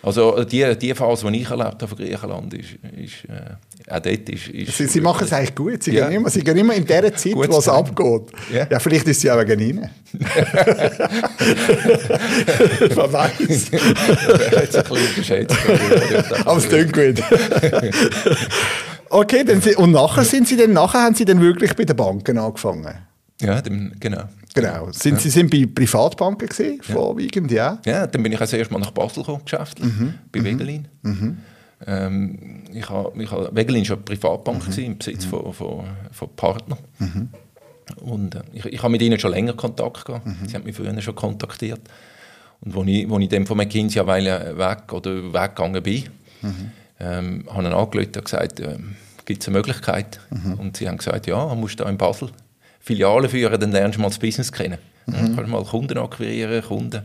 [0.05, 3.55] Also die, die Phase, die ich erlebt habe von Griechenland, ist, ist äh,
[3.91, 4.49] auch dort ist...
[4.49, 5.83] ist Sie, Sie machen es eigentlich gut.
[5.83, 6.09] Sie, ja.
[6.09, 8.25] gehen immer, Sie gehen immer in der Zeit, wo es abgeht.
[8.53, 8.67] Ja.
[8.71, 8.79] ja.
[8.79, 9.89] vielleicht ist sie auch wegen Ihnen.
[12.95, 13.71] Man weiß.
[16.45, 17.23] Aber es klingt gut.
[19.14, 22.37] Okay, dann, und nachher sind Sie dann, nachher haben Sie dann wirklich bei den Banken
[22.37, 22.92] angefangen?
[23.40, 24.24] Ja, dann, genau.
[24.55, 24.90] Genau.
[24.90, 25.20] Sind, ja.
[25.20, 27.79] Sie sind bei Privatbanken gesehen, vorwiegend, ja?
[27.87, 30.14] Ja, dann bin ich also erst mal nach Basel gekommen, geschäftlich, mhm.
[30.33, 30.44] bei mhm.
[30.44, 30.88] Wegelin.
[31.03, 31.38] Mhm.
[31.87, 34.62] Ähm, ich habe, ich habe, Wegelin war eine Privatbank mhm.
[34.62, 35.31] gewesen, im Besitz mhm.
[35.31, 36.79] von, von, von Partnern.
[36.98, 37.29] Mhm.
[38.00, 40.27] Und äh, ich, ich habe mit ihnen schon länger Kontakt gehabt.
[40.27, 40.48] Mhm.
[40.48, 41.83] Sie haben mich früher schon kontaktiert.
[42.62, 46.05] Und als ich, als ich dann von McKinsey eine Weile weg oder weggegangen bin,
[46.98, 50.21] ähm, habe ich angerufen und gesagt, ähm, gibt es eine Möglichkeit?
[50.31, 50.55] Mhm.
[50.55, 52.31] Und sie haben gesagt, ja, man muss da in Basel
[52.81, 54.79] Filialen führen, dann lernst du mal das Business kennen.
[55.07, 55.13] Mhm.
[55.13, 57.03] Dann kannst du mal Kunden akquirieren, Kunden,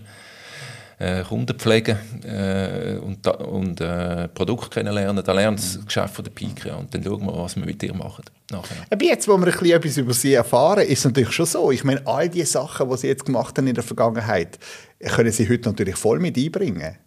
[0.99, 5.23] äh, Kunden pflegen äh, und, da, und äh, Produkte kennenlernen.
[5.23, 7.82] Dann lernst du das Geschäft von der Pike und dann schauen wir, was wir mit
[7.82, 8.25] dir machen.
[8.51, 8.75] Nachher.
[8.89, 11.71] Aber jetzt, wo wir ein bisschen etwas über Sie erfahren, ist es natürlich schon so.
[11.71, 14.60] Ich meine, all die Sachen, die Sie jetzt gemacht haben in der Vergangenheit,
[14.99, 16.97] können Sie heute natürlich voll mit einbringen.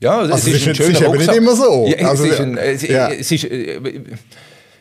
[0.00, 1.86] Ja, es also ist, ist, ein ist aber nicht immer so.
[1.86, 3.08] Ja, also, es ist ein, es, ja.
[3.10, 3.78] es ist, äh,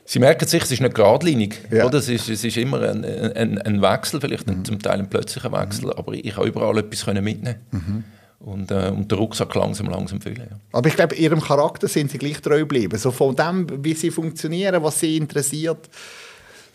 [0.05, 1.61] Sie merken sich, es ist nicht geradlinig.
[1.69, 1.85] Ja.
[1.85, 1.99] Oder?
[1.99, 4.65] Es, ist, es ist immer ein, ein, ein Wechsel, vielleicht mhm.
[4.65, 5.91] zum Teil ein plötzlicher Wechsel, mhm.
[5.91, 8.03] aber ich habe überall etwas mitnehmen mhm.
[8.39, 10.47] und, äh, und den Rucksack langsam, langsam füllen.
[10.49, 10.57] Ja.
[10.71, 12.97] Aber ich glaube, Ihrem Charakter sind Sie gleich treu geblieben.
[12.97, 15.89] So von dem, wie Sie funktionieren, was Sie interessiert,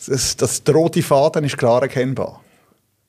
[0.07, 2.41] das, das rote Faden ist klar erkennbar.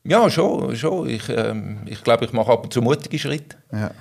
[0.06, 0.76] Ja, schon.
[0.76, 1.08] schon.
[1.08, 3.58] Ich, ähm, ich glaube, ich mache ab und zu mutige Schritte.
[3.72, 3.92] Ja.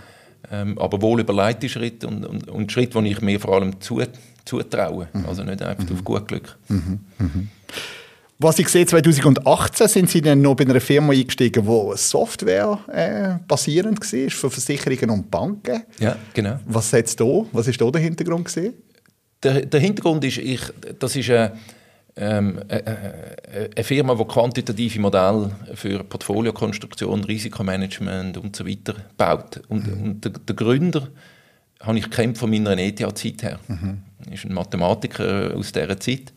[0.51, 4.03] Ähm, aber wohl überlegte Schritte und, und, und Schritte, die ich mir vor allem zu,
[4.45, 5.09] zutraue.
[5.13, 5.27] Mhm.
[5.27, 5.97] Also nicht einfach mhm.
[5.97, 6.57] auf gut Glück.
[6.69, 7.01] Mhm.
[7.19, 7.49] mhm.
[8.39, 13.49] Was ich sehe, 2018 sind Sie dann noch bei einer Firma eingestiegen, wo Software äh,
[13.49, 13.57] war
[14.35, 15.85] für Versicherungen und Banken.
[16.01, 16.59] Ja, genau.
[16.67, 17.25] Was da?
[17.53, 18.51] Was ist da der Hintergrund?
[19.43, 20.61] Der, der Hintergrund ist, ich,
[20.99, 21.53] das ist eine
[22.16, 29.61] ähm, äh, äh, eine Firma, die quantitative Modelle für Portfoliokonstruktion, Risikomanagement und so weiter baut.
[29.68, 30.03] Und, mhm.
[30.03, 31.09] und der, der, Gründer
[31.81, 33.59] habe ich kennt von meiner ETH-Zeit her.
[33.66, 34.03] Mhm.
[34.31, 36.33] ist ein Mathematiker aus dieser Zeit.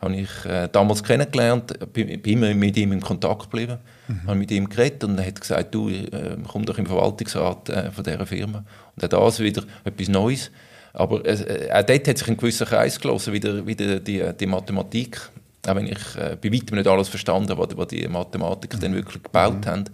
[0.00, 3.78] habe ich äh, damals kennengelernt, bin, bin immer mit ihm in Kontakt geblieben,
[4.08, 4.26] mhm.
[4.26, 7.90] habe mit ihm geredet und er hat gesagt, du, äh, komm doch im Verwaltungsrat äh,
[7.90, 8.64] von dieser Firma.
[8.96, 10.50] Und auch das wieder etwas Neues.
[10.92, 15.20] Aber äh, auch dort hat sich ein gewisser Kreis gelassen, wieder, wieder die, die Mathematik
[15.66, 18.80] auch wenn ich äh, bei weitem nicht alles verstanden habe, was die Mathematiker mhm.
[18.80, 19.70] dann wirklich gebaut mhm.
[19.70, 19.84] haben.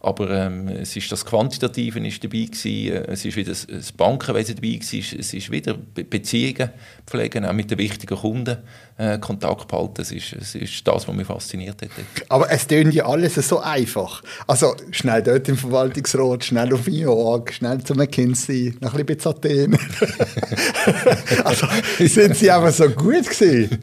[0.00, 4.56] Aber ähm, es ist das Quantitative ist dabei gewesen, äh, es ist wieder das, Bankenwesen
[4.56, 6.70] dabei gewesen, es ist wieder Be Beziehungen
[7.06, 8.56] pflegen, auch mit den wichtigen Kunden
[8.96, 10.00] äh, Kontakt behalten.
[10.00, 11.90] Es ist, es ist das, was mich fasziniert hat.
[12.28, 14.22] Aber es tönt ja alles so einfach.
[14.46, 19.78] Also schnell dort im Verwaltungsrat, schnell auf York, schnell zu McKinsey, noch ein bisschen Athen.
[21.44, 21.66] also
[21.98, 23.82] sind sie einfach so gut gewesen?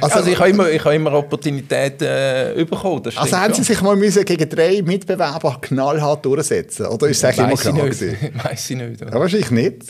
[0.00, 3.02] Also, also ich habe immer, ich habe immer Opportunitäten äh, bekommen.
[3.14, 7.54] also haben Sie sich mal müssen gegen drei Mitbewerber knallhart durchsetzen Oder ist es immer
[7.54, 7.76] klar?
[8.44, 9.00] Weiss ich nicht.
[9.00, 9.84] Ja, wahrscheinlich nicht.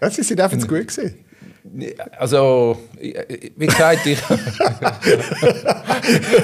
[0.00, 1.14] Ja, Sie sind einfach zu gut gewesen.
[2.18, 4.18] Also, wie gesagt, ich,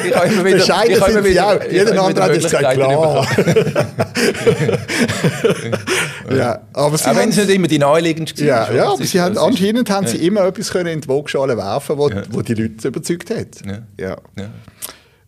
[0.04, 0.58] ich habe immer wieder...
[0.58, 1.62] Bescheiden immer wieder, auch.
[1.70, 3.26] Jeder andere hat gesagt, klar.
[6.36, 9.38] ja, aber Sie auch wenn es nicht immer die naheliegendste ja, ja, aber Sie haben,
[9.38, 12.22] anscheinend haben Sie immer etwas können in die Waagschale werfen wo, ja.
[12.30, 13.64] wo die Leute überzeugt hat.
[13.64, 13.78] Ja.
[13.98, 14.16] Ja.
[14.38, 14.50] ja.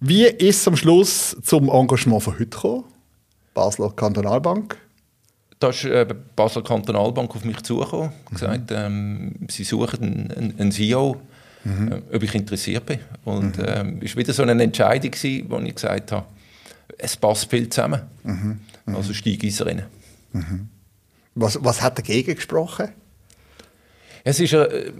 [0.01, 2.85] Wie ist es am Schluss zum Engagement von heute gekommen?
[3.55, 4.77] Basler Kantonalbank?
[5.59, 10.61] Da ist äh, Basel Kantonalbank auf mich zugekommen und gesagt, ähm, sie suchen einen, einen,
[10.61, 11.21] einen CEO,
[11.65, 11.93] mhm.
[11.93, 13.01] äh, ob ich interessiert bin.
[13.25, 13.65] Und mhm.
[13.67, 16.27] ähm, es war wieder so eine Entscheidung, gewesen, wo ich gesagt habe,
[16.97, 18.03] es passt viel zusammen.
[18.23, 18.61] Mhm.
[18.87, 18.97] mhm.
[18.97, 19.87] Also steige ins Rennen.
[20.33, 20.69] Mhm.
[21.35, 22.89] Was, was hat dagegen gesprochen?
[24.25, 24.93] Es ist, äh,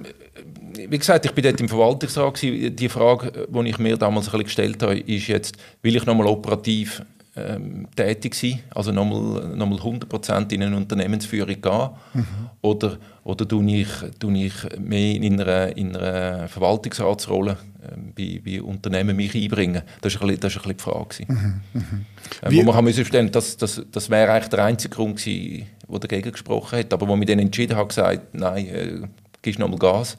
[0.75, 2.41] wie gesagt, ich bin dort im Verwaltungsrat.
[2.43, 6.27] Die Frage, die ich mir damals ein bisschen gestellt habe, ist jetzt, will ich nochmal
[6.27, 7.03] operativ
[7.47, 11.91] ähm, tätig sein, also nochmal, nochmal 100% in eine Unternehmensführung gehen?
[12.15, 12.27] Mhm.
[12.63, 18.63] Oder, oder tue ich, tue ich mehr in einer, in einer Verwaltungsratsrolle äh, bei, bei
[18.63, 19.83] Unternehmen mich einbringen?
[20.01, 21.25] Das war ein, bisschen, ein bisschen die Frage.
[21.29, 21.61] Mhm.
[21.73, 22.07] Mhm.
[22.43, 25.67] Äh, wo man kann sich vorstellen, das, das, das wäre eigentlich der einzige Grund gewesen,
[25.89, 26.93] der dagegen gesprochen hat.
[26.93, 29.01] Aber wo mich dann entschieden hat, gesagt, nein, äh,
[29.43, 30.19] gibst nochmal Gas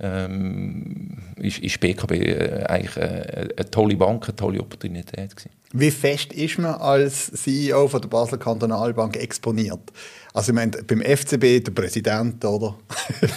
[0.00, 5.50] ähm, ist, ist BKB äh, eigentlich eine, eine, tolle Bank, eine tolle Opportunität gewesen.
[5.72, 9.80] Wie fest ist man als CEO von der Basler Kantonalbank exponiert?
[10.32, 12.78] Also ich meine, beim FCB der Präsident, oder?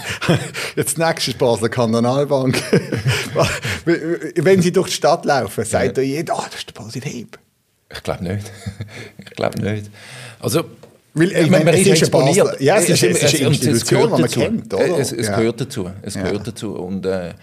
[0.75, 2.61] Jetzt nächstes Basler Kantonalbank.
[3.85, 6.03] Wenn Sie durch die Stadt laufen, sagt ja.
[6.03, 7.39] jeder, oh, das ist der Präsident.
[7.91, 8.51] Ich glaube nicht.
[9.17, 9.89] ich glaube nicht.
[10.39, 10.63] Also
[11.13, 12.61] weil, ich meine, man ist exponiert.
[12.61, 14.97] Ja, es ist, es ist eine Institution, die man kennt, oder?
[14.97, 15.37] Es, es ja.
[15.37, 15.89] gehört dazu.
[16.01, 16.23] Es ja.
[16.23, 16.73] gehört dazu.
[16.73, 17.33] Und, äh,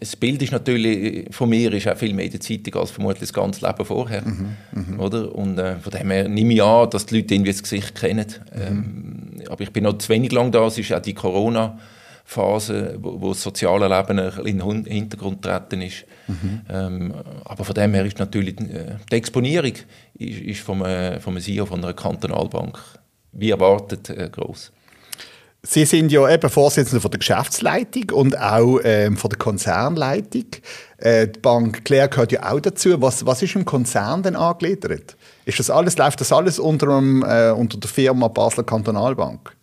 [0.00, 3.20] das Bild ist natürlich, von mir ist auch viel mehr in der Zeitung als vermutlich
[3.20, 4.22] das ganze Leben vorher.
[4.22, 5.00] Mhm, mhm.
[5.00, 5.32] oder?
[5.32, 8.26] Und äh, von dem her nehme ich an, dass die Leute irgendwie das Gesicht kennen.
[8.52, 8.60] Mhm.
[8.60, 10.66] Ähm, aber ich bin noch zu wenig lang da.
[10.66, 11.78] Es ist auch die Corona-
[12.28, 16.04] Phase, wo, wo das soziale Leben in den Hintergrund treten ist.
[16.26, 16.60] Mhm.
[16.68, 19.72] Ähm, aber von dem her ist natürlich äh, die Exponierung
[20.18, 22.78] ist, ist vom, äh, vom CEO von einer Kantonalbank
[23.30, 24.72] wie erwartet äh, groß.
[25.62, 30.46] Sie sind ja eben Vorsitzender von der Geschäftsleitung und auch ähm, von der Konzernleitung.
[30.98, 33.00] Äh, die Bank Claire gehört ja auch dazu.
[33.02, 35.16] Was, was ist im Konzern denn angegliedert?
[35.44, 39.56] Ist das alles, läuft das alles unter, dem, äh, unter der Firma Basler Kantonalbank?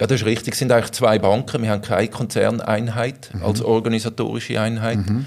[0.00, 0.54] Ja, das ist richtig.
[0.54, 1.62] Es sind eigentlich zwei Banken.
[1.62, 3.42] Wir haben keine Konzerneinheit mhm.
[3.42, 4.98] als organisatorische Einheit.
[4.98, 5.26] Mhm.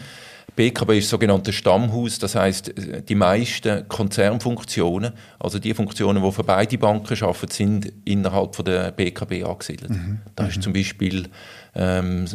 [0.60, 2.74] BKB ist das sogenannte Stammhaus, das heißt,
[3.08, 8.92] die meisten Konzernfunktionen, also die Funktionen, die für beide Banken arbeiten, sind innerhalb von der
[8.92, 9.92] BKB angesiedelt.
[9.92, 10.20] Mhm.
[10.36, 10.62] Da ist mhm.
[10.62, 11.30] zum Beispiel
[11.76, 12.26] ähm,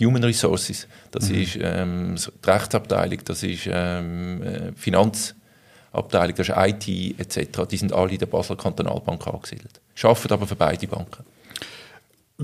[0.00, 1.34] Human Resources, das mhm.
[1.34, 7.66] ist ähm, die Rechtsabteilung, das ist ähm, äh, Finanzabteilung, das ist IT etc.
[7.70, 11.24] Die sind alle in der Basler Kantonalbank angesiedelt arbeiten aber für beide Banken.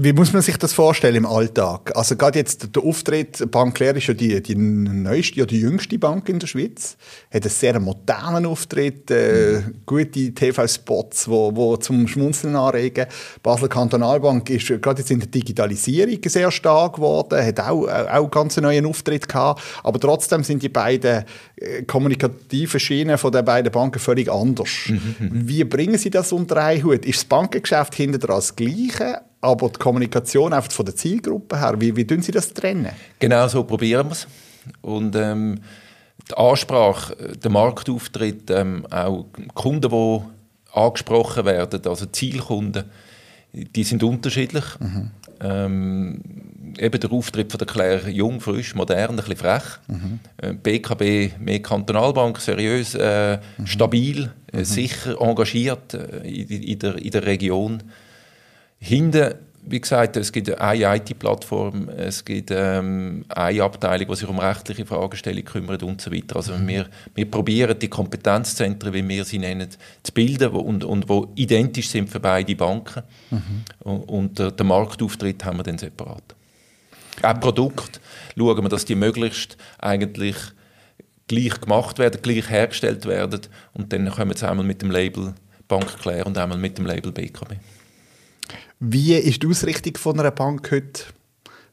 [0.01, 1.91] Wie muss man sich das vorstellen im Alltag?
[1.97, 5.99] Also gerade jetzt der Auftritt, Bank Leer ist ja die, die neueste, ja die jüngste
[5.99, 6.97] Bank in der Schweiz,
[7.33, 13.07] hat einen sehr modernen Auftritt, äh, gute TV-Spots, wo, wo zum Schmunzeln anregen.
[13.43, 18.57] Basel Kantonalbank ist gerade jetzt in der Digitalisierung sehr stark geworden, hat auch, auch ganz
[18.57, 21.25] einen neuen Auftritt gehabt, aber trotzdem sind die beiden
[21.57, 24.71] äh, kommunikativen Schienen von den beiden Banken völlig anders.
[24.87, 25.17] Mhm.
[25.19, 25.49] mhm.
[25.49, 27.05] Wie bringen Sie das unter einen Hut?
[27.05, 29.23] Ist das Bankengeschäft hinter das Gleiche?
[29.41, 32.91] Aber die Kommunikation einfach von der Zielgruppe her, wie, wie tun Sie das trennen?
[33.19, 34.27] Genau so probieren wir es.
[34.81, 35.61] Und ähm,
[36.29, 40.21] die Ansprache, der Marktauftritt, ähm, auch Kunden, die
[40.77, 42.85] angesprochen werden, also Zielkunden,
[43.53, 44.65] die sind unterschiedlich.
[44.81, 45.11] Mhm.
[45.41, 46.21] Ähm,
[46.79, 49.63] eben der Auftritt von der Claire jung, frisch, modern, ein bisschen frech.
[49.87, 50.19] Mhm.
[50.39, 53.67] Äh, BKB mehr Kantonalbank, seriös, äh, mhm.
[53.67, 54.65] stabil, äh, mhm.
[54.65, 57.83] sicher, engagiert äh, in, in, der, in der Region.
[58.79, 59.35] Hinten
[59.71, 64.87] wie gesagt, es gibt eine IT-Plattform, es gibt ähm, eine Abteilung, die sich um rechtliche
[64.87, 66.37] Fragestellungen kümmert und so weiter.
[66.37, 69.69] Also wir, wir probieren die Kompetenzzentren, wie wir sie nennen,
[70.03, 73.03] zu bilden und, und wo identisch sind für beide Banken.
[73.31, 73.65] Mhm.
[73.81, 76.35] Und, und der, der Marktauftritt haben wir dann separat.
[77.23, 78.01] Auch Produkt
[78.37, 80.37] schauen wir, dass die möglichst eigentlich
[81.27, 83.41] gleich gemacht werden, gleich hergestellt werden
[83.75, 85.35] und dann kommen wir einmal mit dem Label
[85.67, 87.57] Bank Claire und einmal mit dem Label BKB.
[88.81, 91.03] Wie ist die Ausrichtung von einer Bank heute?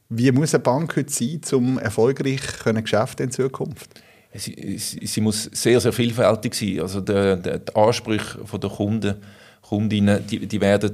[0.10, 3.90] Wie muss eine Bank heute sein, um erfolgreich Geschäfte in Zukunft?
[4.34, 6.82] Sie, sie, sie, muss sehr, sehr vielfältig sein.
[6.82, 9.16] Also der, der, die Ansprüche der Kunden,
[9.62, 10.92] Kundinnen, die, die, werden,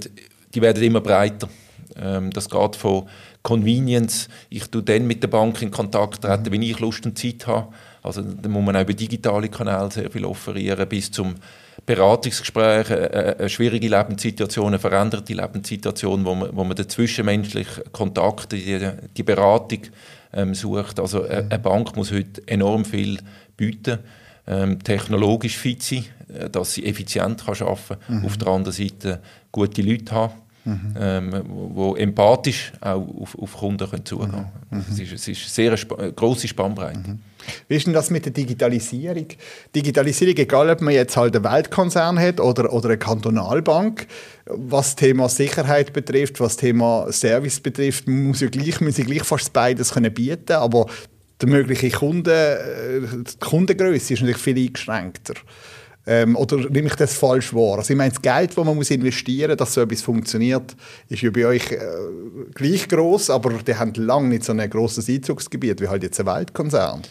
[0.53, 1.47] die werden immer breiter.
[1.95, 3.07] Ähm, das geht von
[3.41, 7.47] Convenience, ich tue dann mit der Bank in Kontakt treten, wenn ich Lust und Zeit
[7.47, 7.73] habe.
[8.03, 11.35] Also da muss man auch über digitale Kanäle sehr viel offerieren, bis zum
[11.85, 16.89] Beratungsgespräch, eine, äh, äh, eine schwierige Lebenssituation, eine veränderte Lebenssituation, wo man, wo man den
[16.89, 18.79] zwischenmenschlichen Kontakt, die,
[19.15, 19.81] die Beratung
[20.33, 20.99] ähm, sucht.
[20.99, 23.19] Also äh, eine Bank muss heute enorm viel
[23.57, 23.99] bieten,
[24.47, 26.05] ähm, technologisch fit sein,
[26.51, 28.25] dass sie effizient kann arbeiten kann, mhm.
[28.25, 29.19] auf der anderen Seite
[29.51, 30.33] gute Leute haben
[30.65, 30.93] mhm.
[30.99, 34.51] ähm, wo empathisch auch auf, auf Kunden können zugehen können.
[34.69, 34.85] Mhm.
[34.89, 36.99] Es, ist, es ist eine sehr sp grosse Spannbreite.
[36.99, 37.19] Mhm.
[37.67, 39.27] Wie ist denn das mit der Digitalisierung?
[39.75, 44.07] Digitalisierung, egal ob man jetzt halt einen Weltkonzern hat oder, oder eine Kantonalbank,
[44.45, 49.53] was Thema Sicherheit betrifft, was Thema Service betrifft, muss ja gleich, muss ja gleich fast
[49.53, 50.85] beides können bieten, aber
[51.41, 55.33] der mögliche Kunde, äh, die Kundengröße ist natürlich viel eingeschränkter.
[56.05, 57.77] Ähm, oder nehme ich das falsch wahr?
[57.77, 60.75] Also ich meine, das Geld, das man muss investieren muss, dass so etwas funktioniert,
[61.09, 61.79] ist ja bei euch äh,
[62.55, 66.25] gleich groß, aber die haben lange nicht so ein grosses Einzugsgebiet wie halt jetzt ein
[66.25, 67.03] Weltkonzern.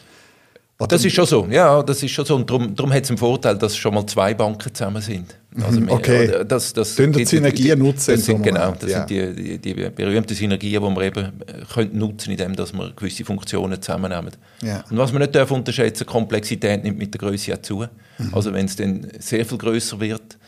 [0.88, 2.36] Das ist schon so, ja, das ist schon so.
[2.36, 5.36] Und darum, darum hat es einen Vorteil, dass schon mal zwei Banken zusammen sind.
[5.62, 6.44] Also wir, okay.
[6.46, 8.14] Das, das, die Synergien nutzen.
[8.14, 9.06] Das sind, genau, das ja.
[9.06, 12.92] sind die, die, die, berühmten Synergien, die wir eben äh, können nutzen indem dass wir
[12.94, 14.30] gewisse Funktionen zusammennehmen.
[14.62, 14.84] Ja.
[14.90, 17.78] Und was man nicht darf unterschätzen, Komplexität nimmt mit der Größe auch zu.
[17.78, 17.88] Mhm.
[18.32, 20.38] Also wenn es dann sehr viel größer wird,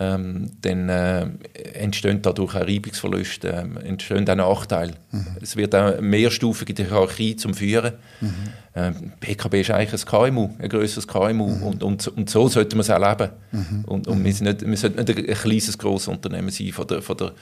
[0.00, 1.26] ähm, dann äh,
[1.74, 4.94] entstehen dadurch auch Reibungsverluste, äh, entstehen auch Nachteile.
[5.12, 5.26] Mhm.
[5.42, 7.92] Es wird auch mehrstufige Hierarchie zum Führen.
[8.22, 8.34] Mhm.
[8.74, 11.62] Ähm, PKB ist eigentlich ein KMU, ein grösseres KMU mhm.
[11.64, 13.30] und, und, und so sollte man es auch leben.
[13.52, 13.84] Mhm.
[13.84, 17.02] Und, und wir, sind nicht, wir sollten nicht ein kleines, grosses Unternehmen sein, von der,
[17.02, 17.32] von der,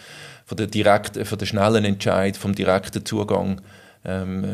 [0.45, 3.61] von der, direkt, von der schnellen Entscheid, vom direkten Zugang
[4.05, 4.45] ähm,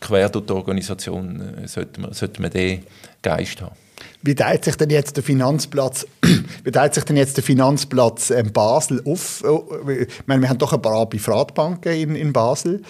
[0.00, 2.84] quer durch die Organisation äh, sollte man, sollte man den
[3.20, 3.74] Geist haben.
[4.22, 6.06] Wie teilt sich denn jetzt der Finanzplatz,
[6.64, 9.44] wie teilt sich denn jetzt der Finanzplatz ähm, Basel auf?
[9.88, 12.82] Ich meine, wir haben doch ein paar Privatbanken in, in Basel.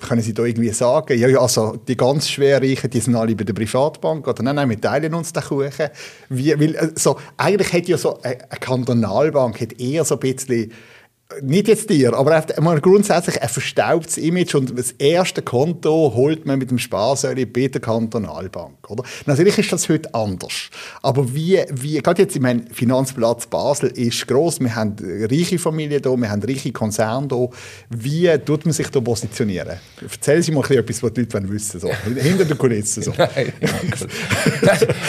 [0.00, 3.52] Können Sie da irgendwie sagen, ja, also die ganz schwerreichen, die sind alle bei der
[3.52, 5.90] Privatbank oder nein, nein, wir teilen uns den Kuchen.
[6.28, 10.72] Wie, weil, also, eigentlich hätte ja so eine Kantonalbank hat eher so ein bisschen
[11.42, 16.58] nicht jetzt dir, aber man grundsätzlich ein verstaubtes Image und das erste Konto holt man
[16.58, 18.90] mit dem Sparsäule bei der Kantonalbank.
[18.90, 19.04] Oder?
[19.26, 20.70] Natürlich ist das heute anders.
[21.02, 24.60] Aber wie, wie gerade jetzt, ich meine, Finanzplatz Basel ist groß.
[24.60, 27.48] wir haben reiche Familien da, wir haben reiche Konzerne da.
[27.90, 29.78] Wie tut man sich da positionieren?
[30.00, 31.90] Erzählen Sie mal etwas, was die Leute wissen so.
[32.16, 33.02] hinter den Kulissen.
[33.02, 33.12] So.
[33.18, 33.52] Nein,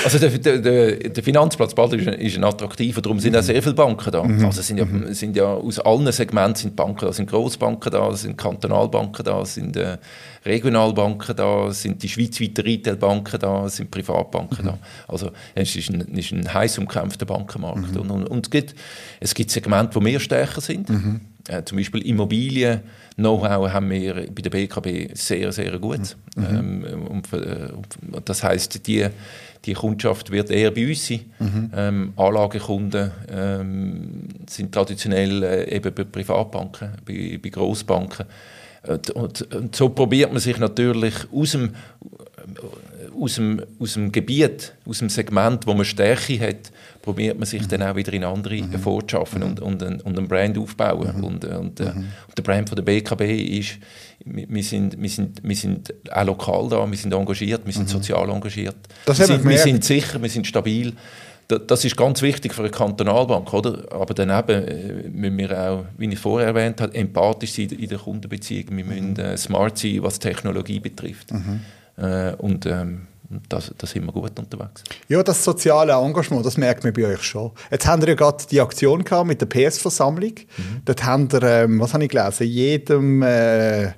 [0.04, 3.76] also der, der, der, Finanzplatz Basel ist, ist ein attraktiver, darum sind auch sehr viele
[3.76, 4.24] Banken da.
[4.24, 4.46] Mhm.
[4.46, 5.14] Also sind ja, mhm.
[5.14, 9.78] sind ja aus allen Segment sind Banken da, sind Großbanken da, sind Kantonalbanken da, sind
[9.78, 9.98] äh,
[10.46, 14.70] Regionalbanken da, sind die schweizweiten Retailbanken da, sind Privatbanken mhm.
[14.70, 14.78] da.
[15.08, 17.92] Also es ist ein, ist ein heiß umkämpfter Bankenmarkt.
[17.92, 18.02] Mhm.
[18.02, 18.76] Und, und, und, es, gibt,
[19.20, 20.90] es gibt Segmente, wo wir stärker sind.
[20.90, 21.22] Mhm.
[21.48, 22.82] Äh, zum Beispiel Immobilien,
[23.16, 26.18] Know-how haben wir bei der BKB sehr, sehr gut.
[26.36, 26.86] Mhm.
[26.86, 27.70] Ähm, und, äh,
[28.26, 29.08] das heißt, die
[29.66, 31.22] die Kundschaft wird eher bei uns sein.
[31.40, 31.72] Mhm.
[31.76, 38.26] Ähm, Anlagekunden ähm, sind traditionell äh, eben bei Privatbanken, bei, bei Grossbanken.
[38.88, 41.72] Und, und, und, so probiert man sich natürlich aus dem,
[43.20, 46.72] aus, dem, aus dem Gebiet, aus dem Segment, wo man Stärke hat,
[47.06, 47.68] probiert man sich mhm.
[47.70, 48.78] dann auch wieder in andere mhm.
[48.80, 51.18] vorzuschaffen und, und, und einen Brand aufbauen.
[51.18, 51.24] Mhm.
[51.24, 53.22] Und, und, äh, und der Brand von der BKB
[53.60, 53.78] ist
[54.26, 57.92] wir sind, wir, sind, wir sind auch lokal da, wir sind engagiert, wir sind mhm.
[57.92, 58.76] sozial engagiert.
[59.06, 60.94] Das wir, sind, wir sind sicher, wir sind stabil.
[61.48, 63.86] Das ist ganz wichtig für eine Kantonalbank, oder?
[63.92, 68.00] Aber daneben äh, müssen wir auch, wie ich vorher erwähnt habe, empathisch sein in der
[68.00, 68.66] Kundenbeziehung.
[68.72, 69.20] Wir müssen mhm.
[69.20, 71.32] äh, smart sein, was Technologie betrifft.
[71.32, 71.62] Mhm.
[71.98, 73.02] Äh, und ähm,
[73.50, 74.84] da, da sind wir gut unterwegs.
[75.08, 77.52] Ja, das soziale Engagement, das merkt man bei euch schon.
[77.72, 80.34] Jetzt haben wir ja gerade die Aktion gehabt mit der PS-Versammlung.
[80.58, 80.82] Mhm.
[80.86, 83.94] Dort haben wir, ähm, was habe ich gelesen, jedem, äh,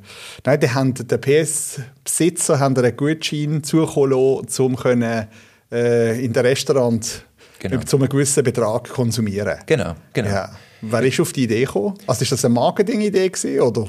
[0.46, 5.28] nein, die haben, der PS-Besitzer haben einen Gutschein zukommen lassen, um können,
[5.72, 7.26] äh, in den Restaurant
[7.60, 7.80] genau.
[7.82, 9.60] zu einem gewissen Betrag konsumieren.
[9.66, 10.30] Genau, genau.
[10.30, 10.52] Ja.
[10.82, 11.96] Wer ist auf die Idee gekommen?
[12.06, 13.88] Also ist das eine Marketing-Idee oder?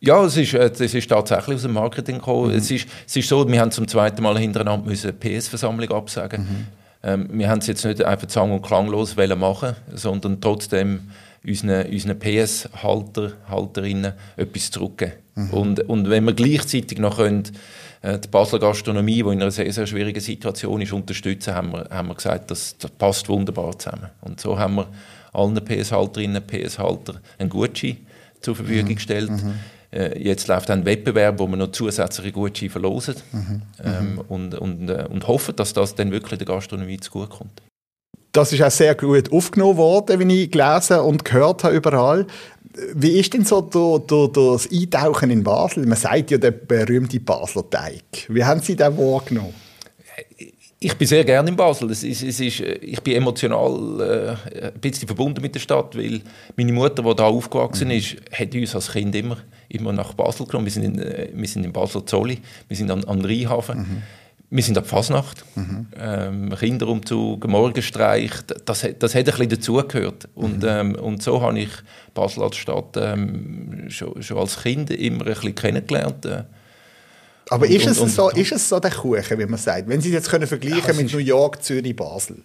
[0.00, 2.52] Ja, es ist, äh, es ist tatsächlich aus dem Marketing gekommen.
[2.52, 2.58] Mhm.
[2.58, 6.42] Es, ist, es ist so, wir haben zum zweiten Mal hintereinander eine PS-Versammlung absagen.
[6.42, 6.66] Mhm.
[7.02, 11.10] Ähm, wir haben es jetzt nicht einfach sang- und klanglos machen sondern trotzdem
[11.46, 15.12] unseren, unseren PS-Halter, Halterinnen etwas zurückgeben.
[15.34, 15.50] Mhm.
[15.50, 17.44] Und, und wenn wir gleichzeitig noch können,
[18.02, 21.88] äh, die Basler Gastronomie, die in einer sehr, sehr schwierigen Situation ist, unterstützen, haben wir,
[21.90, 24.10] haben wir gesagt, das, das passt wunderbar zusammen.
[24.22, 24.88] Und so haben wir
[25.32, 27.98] allen PS-Halterinnen und PS-Halter einen Gutschein
[28.40, 28.94] zur Verfügung mhm.
[28.94, 29.30] gestellt.
[29.30, 29.54] Mhm.
[29.96, 33.62] Äh, jetzt läuft ein Wettbewerb, wo wir noch zusätzliche Gutscheine verlosen mhm.
[33.82, 37.62] ähm, und, und, äh, und hoffen, dass das dann wirklich der Gastronomie zugutekommt.
[38.32, 42.26] Das ist auch sehr gut aufgenommen worden, wie ich gelesen und gehört habe überall.
[42.94, 45.86] Wie ist denn so der, der, das Eintauchen in Basel?
[45.86, 48.26] Man sagt ja der berühmte Basler Teig.
[48.28, 49.54] Wie haben Sie den wahrgenommen?
[50.78, 51.90] Ich bin sehr gerne in Basel.
[51.90, 56.20] Es ist, es ist, ich bin emotional äh, ein bisschen verbunden mit der Stadt, weil
[56.54, 57.94] meine Mutter, die da aufgewachsen mhm.
[57.94, 60.66] ist, hat uns als Kind immer, immer nach Basel genommen.
[60.66, 63.78] Wir sind in, äh, wir sind in Basel-Zolli, wir sind an, an Rheinhafen.
[63.78, 64.02] Mhm.
[64.48, 65.88] Wir sind ab Fasnacht, mhm.
[65.98, 68.30] ähm, Kinderumzug, Morgenstreich,
[68.64, 70.28] das, das hat ein bisschen dazugehört.
[70.36, 70.68] Und, mhm.
[70.68, 71.70] ähm, und so habe ich
[72.14, 76.24] Basel als Stadt ähm, schon, schon, als Kind immer ein bisschen kennengelernt.
[76.26, 76.44] Äh.
[77.50, 79.88] Aber und, ist, es und, so, ist es so der Kuchen, wie man sagt?
[79.88, 82.36] Wenn Sie es jetzt können vergleichen ja, mit New York, Zürich, Basel?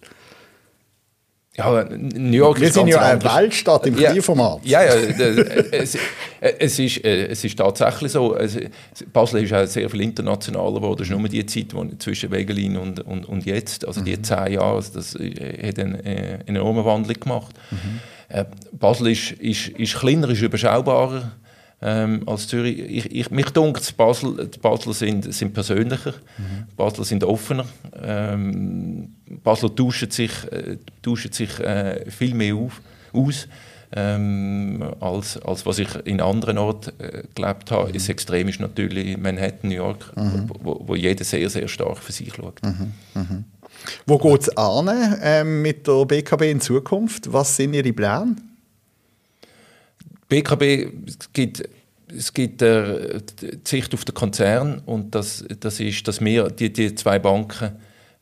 [1.54, 4.64] Ja, New York Wir sind ja eine Weltstadt im Kleinformat.
[4.64, 5.98] Ja, ja, es,
[6.40, 8.34] es, ist, äh, es ist tatsächlich so.
[8.34, 8.58] Es,
[9.12, 10.96] Basel ist auch sehr viel internationaler geworden.
[10.98, 14.24] Das ist nur die Zeit wo, zwischen Wegelin und, und, und jetzt, also die mhm.
[14.24, 17.54] zehn Jahre, also das äh, hat eine, eine enorme Wandlung gemacht.
[17.70, 18.00] Mhm.
[18.78, 21.32] Basel ist, ist, ist kleiner, ist überschaubarer
[21.82, 22.78] ähm, als Zürich.
[22.78, 26.66] Ich, ich, mich dunkt, Basel, die Basler sind, sind persönlicher, mhm.
[26.76, 27.66] Basler sind offener.
[28.00, 32.80] Ähm, Basler tauschen sich, äh, tauschen sich äh, viel mehr auf,
[33.12, 33.48] aus.
[33.94, 37.88] Ähm, als, als was ich in anderen Orten äh, gelebt habe.
[37.88, 37.92] Mhm.
[37.92, 40.48] Das Extrem ist natürlich Manhattan, New York, mhm.
[40.62, 42.62] wo, wo, jeder sehr, sehr stark für sich schaut.
[42.62, 42.92] Mhm.
[43.14, 43.44] mhm.
[44.06, 47.32] Wo geht es an äh, mit der BKB in Zukunft?
[47.32, 48.36] Was sind Ihre Pläne?
[50.32, 50.90] BKB
[51.34, 51.62] gibt
[52.16, 56.72] es gibt äh, die Sicht auf den Konzern und das, das ist, dass wir die,
[56.72, 57.72] die zwei Banken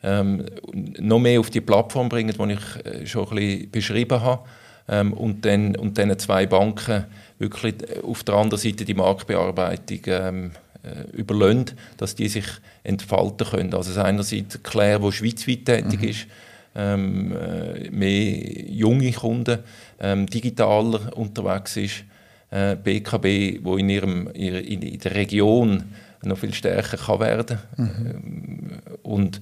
[0.02, 4.44] ähm, noch mehr auf die Plattform bringen, die ich äh, schon ein bisschen beschrieben habe
[4.88, 7.04] ähm, und dann und dann zwei Banken
[7.38, 10.50] wirklich auf der anderen Seite die Marktbearbeitung ähm,
[10.82, 12.46] äh, überlöhnt, dass die sich
[12.82, 13.74] entfalten können.
[13.74, 16.08] Also einerseits Claire, die schweizweit tätig mhm.
[16.08, 16.26] ist,
[16.74, 19.58] ähm, äh, mehr junge Kunden,
[20.00, 22.04] ähm, digitaler unterwegs ist,
[22.50, 25.84] äh, BKB, wo in, ihrem, in, in der Region
[26.22, 28.80] noch viel stärker kann werden mhm.
[29.02, 29.40] Und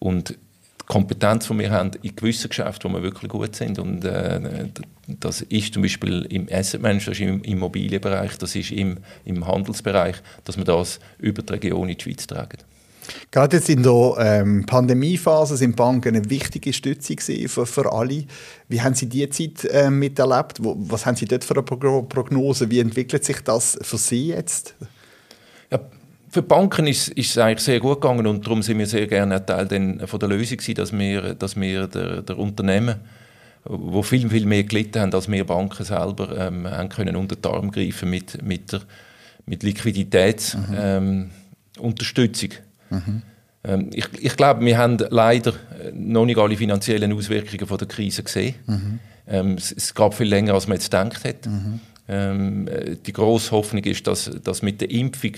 [0.00, 0.36] und die
[0.86, 4.68] Kompetenz, die wir haben in gewissen Geschäften, wo wir wirklich gut sind und äh,
[5.06, 9.46] das ist zum Beispiel im Asset Management, das ist im Immobilienbereich, das ist im, im
[9.46, 12.58] Handelsbereich, dass wir das über die Region in die Schweiz tragen.
[13.30, 17.16] Gerade jetzt in der ähm, Pandemiephase sind Banken eine wichtige Stütze
[17.48, 18.24] für, für alle.
[18.68, 20.62] Wie haben Sie die Zeit äh, miterlebt?
[20.62, 22.70] Wo, was haben Sie dort für eine Prognose?
[22.70, 24.74] Wie entwickelt sich das für Sie jetzt?
[25.70, 25.80] Ja,
[26.30, 29.06] für die Banken ist, ist es eigentlich sehr gut gegangen und darum sind wir sehr
[29.06, 32.96] gerne ein Teil den, von der Lösung gewesen, dass wir, dass wir der, der Unternehmen,
[33.64, 37.48] wo viel, viel mehr gelitten haben, als wir Banken selber, ähm, haben können unter die
[37.48, 38.80] Arme greifen mit, mit, der,
[39.44, 42.50] mit Liquiditätsunterstützung.
[42.50, 42.56] Mhm.
[42.56, 43.22] Ähm, Mhm.
[43.92, 48.22] Ich, ich glaube, wir haben leider äh, noch nicht alle finanziellen Auswirkungen von der Krise
[48.22, 48.54] gesehen.
[48.66, 49.00] Mhm.
[49.56, 51.46] Es, es, gab viel länger, als man jetzt gedacht hat.
[51.46, 52.68] Mhm.
[53.06, 55.34] Die grosse Hoffnung ist, dass, dass mit der Impfung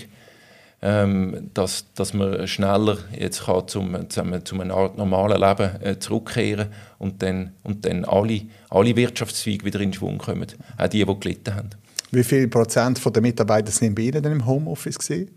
[0.85, 5.97] ähm, dass, dass man schneller jetzt kann zum, zum, zum einer Art normalen Leben äh,
[5.97, 6.67] zurückkehren
[6.99, 11.55] und dann, und dann alle, alle Wirtschaftszweige wieder in Schwung kommen, auch die, die gelitten
[11.55, 11.69] haben.
[12.11, 15.31] Wie viel Prozent der Mitarbeiter sind bei Ihnen im Homeoffice gewesen?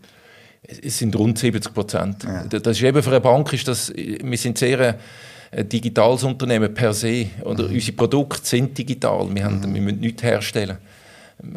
[0.63, 2.23] Es sind rund 70 Prozent.
[2.23, 2.43] Ja.
[2.43, 4.97] Das ist eben für eine Bank ist das, wir sind sehr
[5.51, 7.27] ein digitales Unternehmen per se.
[7.43, 7.75] Oder mhm.
[7.75, 9.33] Unsere Produkte sind digital.
[9.33, 9.73] Wir, haben, mhm.
[9.73, 10.77] wir müssen nichts herstellen.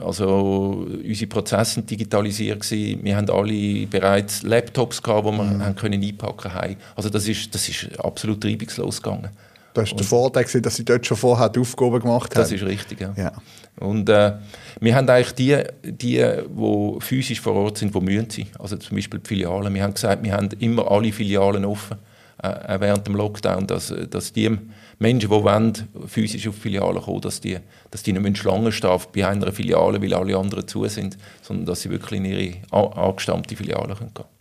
[0.04, 3.02] Also unsere Prozesse sind digitalisiert gewesen.
[3.02, 5.64] Wir haben alle bereits Laptops gehabt, die wir mhm.
[5.64, 6.76] haben können einpacken haben.
[6.94, 9.30] Also das ist, das ist absolut reibungslos gegangen.
[9.74, 12.42] Das war der Vorteil, dass Sie dort schon vorher die Aufgaben gemacht haben.
[12.42, 13.12] Das ist richtig, ja.
[13.16, 13.32] ja.
[13.78, 14.32] Und äh,
[14.80, 18.46] wir haben eigentlich die, die, die physisch vor Ort sind, die mühen sein.
[18.58, 19.72] Also zum Beispiel die Filialen.
[19.72, 21.98] Wir haben gesagt, wir haben immer alle Filialen offen,
[22.42, 24.58] äh, während dem Lockdown, dass, dass die
[24.98, 27.58] Menschen, die wollen, physisch auf Filialen kommen, dass die,
[27.90, 31.80] dass die nicht Schlangen stehen bei einer Filiale, weil alle anderen zu sind, sondern dass
[31.82, 34.39] sie wirklich in ihre angestammte Filiale gehen können.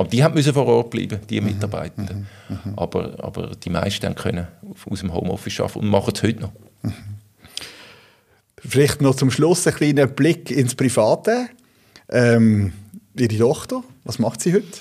[0.00, 2.26] Aber die müssen vor Ort bleiben, die mhm, Mitarbeitenden.
[2.48, 4.46] Mhm, mhm, aber, aber die meisten können
[4.88, 6.52] aus dem Homeoffice arbeiten und machen es heute noch.
[6.80, 6.94] Mhm.
[8.66, 11.50] Vielleicht noch zum Schluss ein kleiner Blick ins Private.
[12.08, 12.72] Ähm,
[13.14, 14.78] Ihre Tochter, was macht sie heute?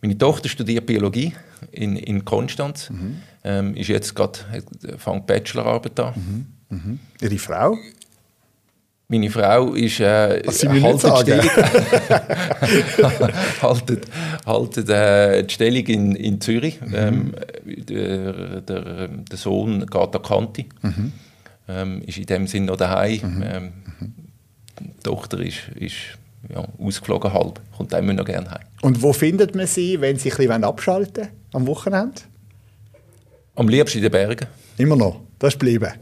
[0.00, 1.34] Meine Tochter studiert Biologie
[1.70, 2.90] in, in Konstanz.
[2.90, 3.22] Mhm.
[3.44, 4.40] Ähm, ist jetzt gerade
[4.98, 6.46] fängt Bachelorarbeit an.
[6.68, 6.76] Mhm.
[6.76, 7.00] Mhm.
[7.20, 7.76] Ihre Frau?
[9.12, 11.50] Meine Frau ist äh, haltet Stellung,
[13.60, 14.06] haltet,
[14.46, 16.80] haltet äh, die Stellung in, in Zürich.
[16.80, 16.94] Mhm.
[16.94, 17.34] Ähm,
[17.66, 20.66] der, der, der, Sohn geht an Kanti.
[20.80, 21.12] Mhm.
[21.68, 23.20] Ähm, ist in dem Sinne noch daheim.
[23.22, 23.42] Mhm.
[23.42, 23.72] Ähm,
[24.80, 25.96] die Tochter ist, ist
[26.48, 28.64] ja, ausgeflogen halb, kommt immer noch gerne heim.
[28.80, 32.22] Und wo findet man sie, wenn sie ein bisschen abschalten am Wochenende?
[33.56, 34.46] Am liebsten in den Bergen.
[34.78, 35.92] Immer noch, das ist geblieben.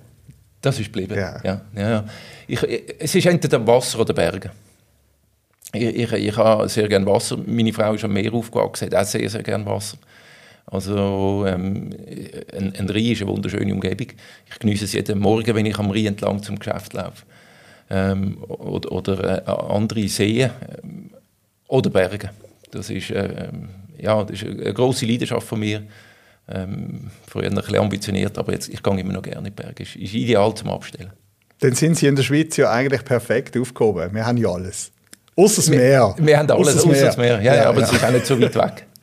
[0.60, 1.40] Das ist geblieben, ja.
[1.42, 2.04] ja, ja.
[2.46, 2.62] Ich,
[2.98, 4.50] es ist entweder Wasser oder Berge.
[5.72, 7.38] Ich, ich, ich habe sehr gerne Wasser.
[7.46, 9.96] Meine Frau ist am Meer aufgewachsen, hat auch sehr, sehr gerne Wasser.
[10.66, 11.90] Also ähm,
[12.52, 14.08] ein, ein Rhein ist eine wunderschöne Umgebung.
[14.50, 17.24] Ich genieße es jeden Morgen, wenn ich am Rhein entlang zum Geschäft laufe
[17.90, 20.50] ähm, oder, oder äh, andere Seen
[20.82, 21.10] ähm,
[21.68, 22.30] oder Berge.
[22.70, 23.48] Das ist, äh,
[23.98, 25.82] ja, das ist eine große Leidenschaft von mir.
[26.52, 29.82] Ähm, früher ein bisschen ambitioniert, aber jetzt, ich gehe immer noch gerne in die Berge.
[29.82, 31.12] Ist, ist ideal zum Abstellen.
[31.60, 34.14] Dann sind Sie in der Schweiz ja eigentlich perfekt aufgehoben.
[34.14, 34.90] Wir haben ja alles.
[35.36, 36.14] Außer das Meer.
[36.16, 37.38] Wir, wir haben alles, außer das Meer.
[37.38, 37.42] Meer.
[37.42, 38.86] Ja, ja, aber es ist auch nicht so weit weg.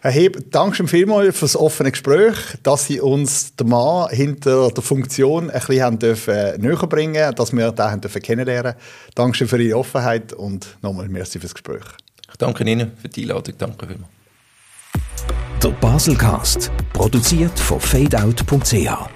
[0.00, 4.70] Herr Heb, danke schon vielmals für das offene Gespräch, dass Sie uns den Mann hinter
[4.70, 8.74] der Funktion ein bisschen haben dürfen näher bringen dass wir den haben dürfen kennenlernen
[9.16, 11.84] Danke für Ihre Offenheit und nochmal merci fürs Gespräch.
[12.30, 13.54] Ich danke Ihnen für die Einladung.
[13.58, 14.15] Danke vielmals.
[15.66, 19.15] Der Baselcast, produziert von fadeout.ch.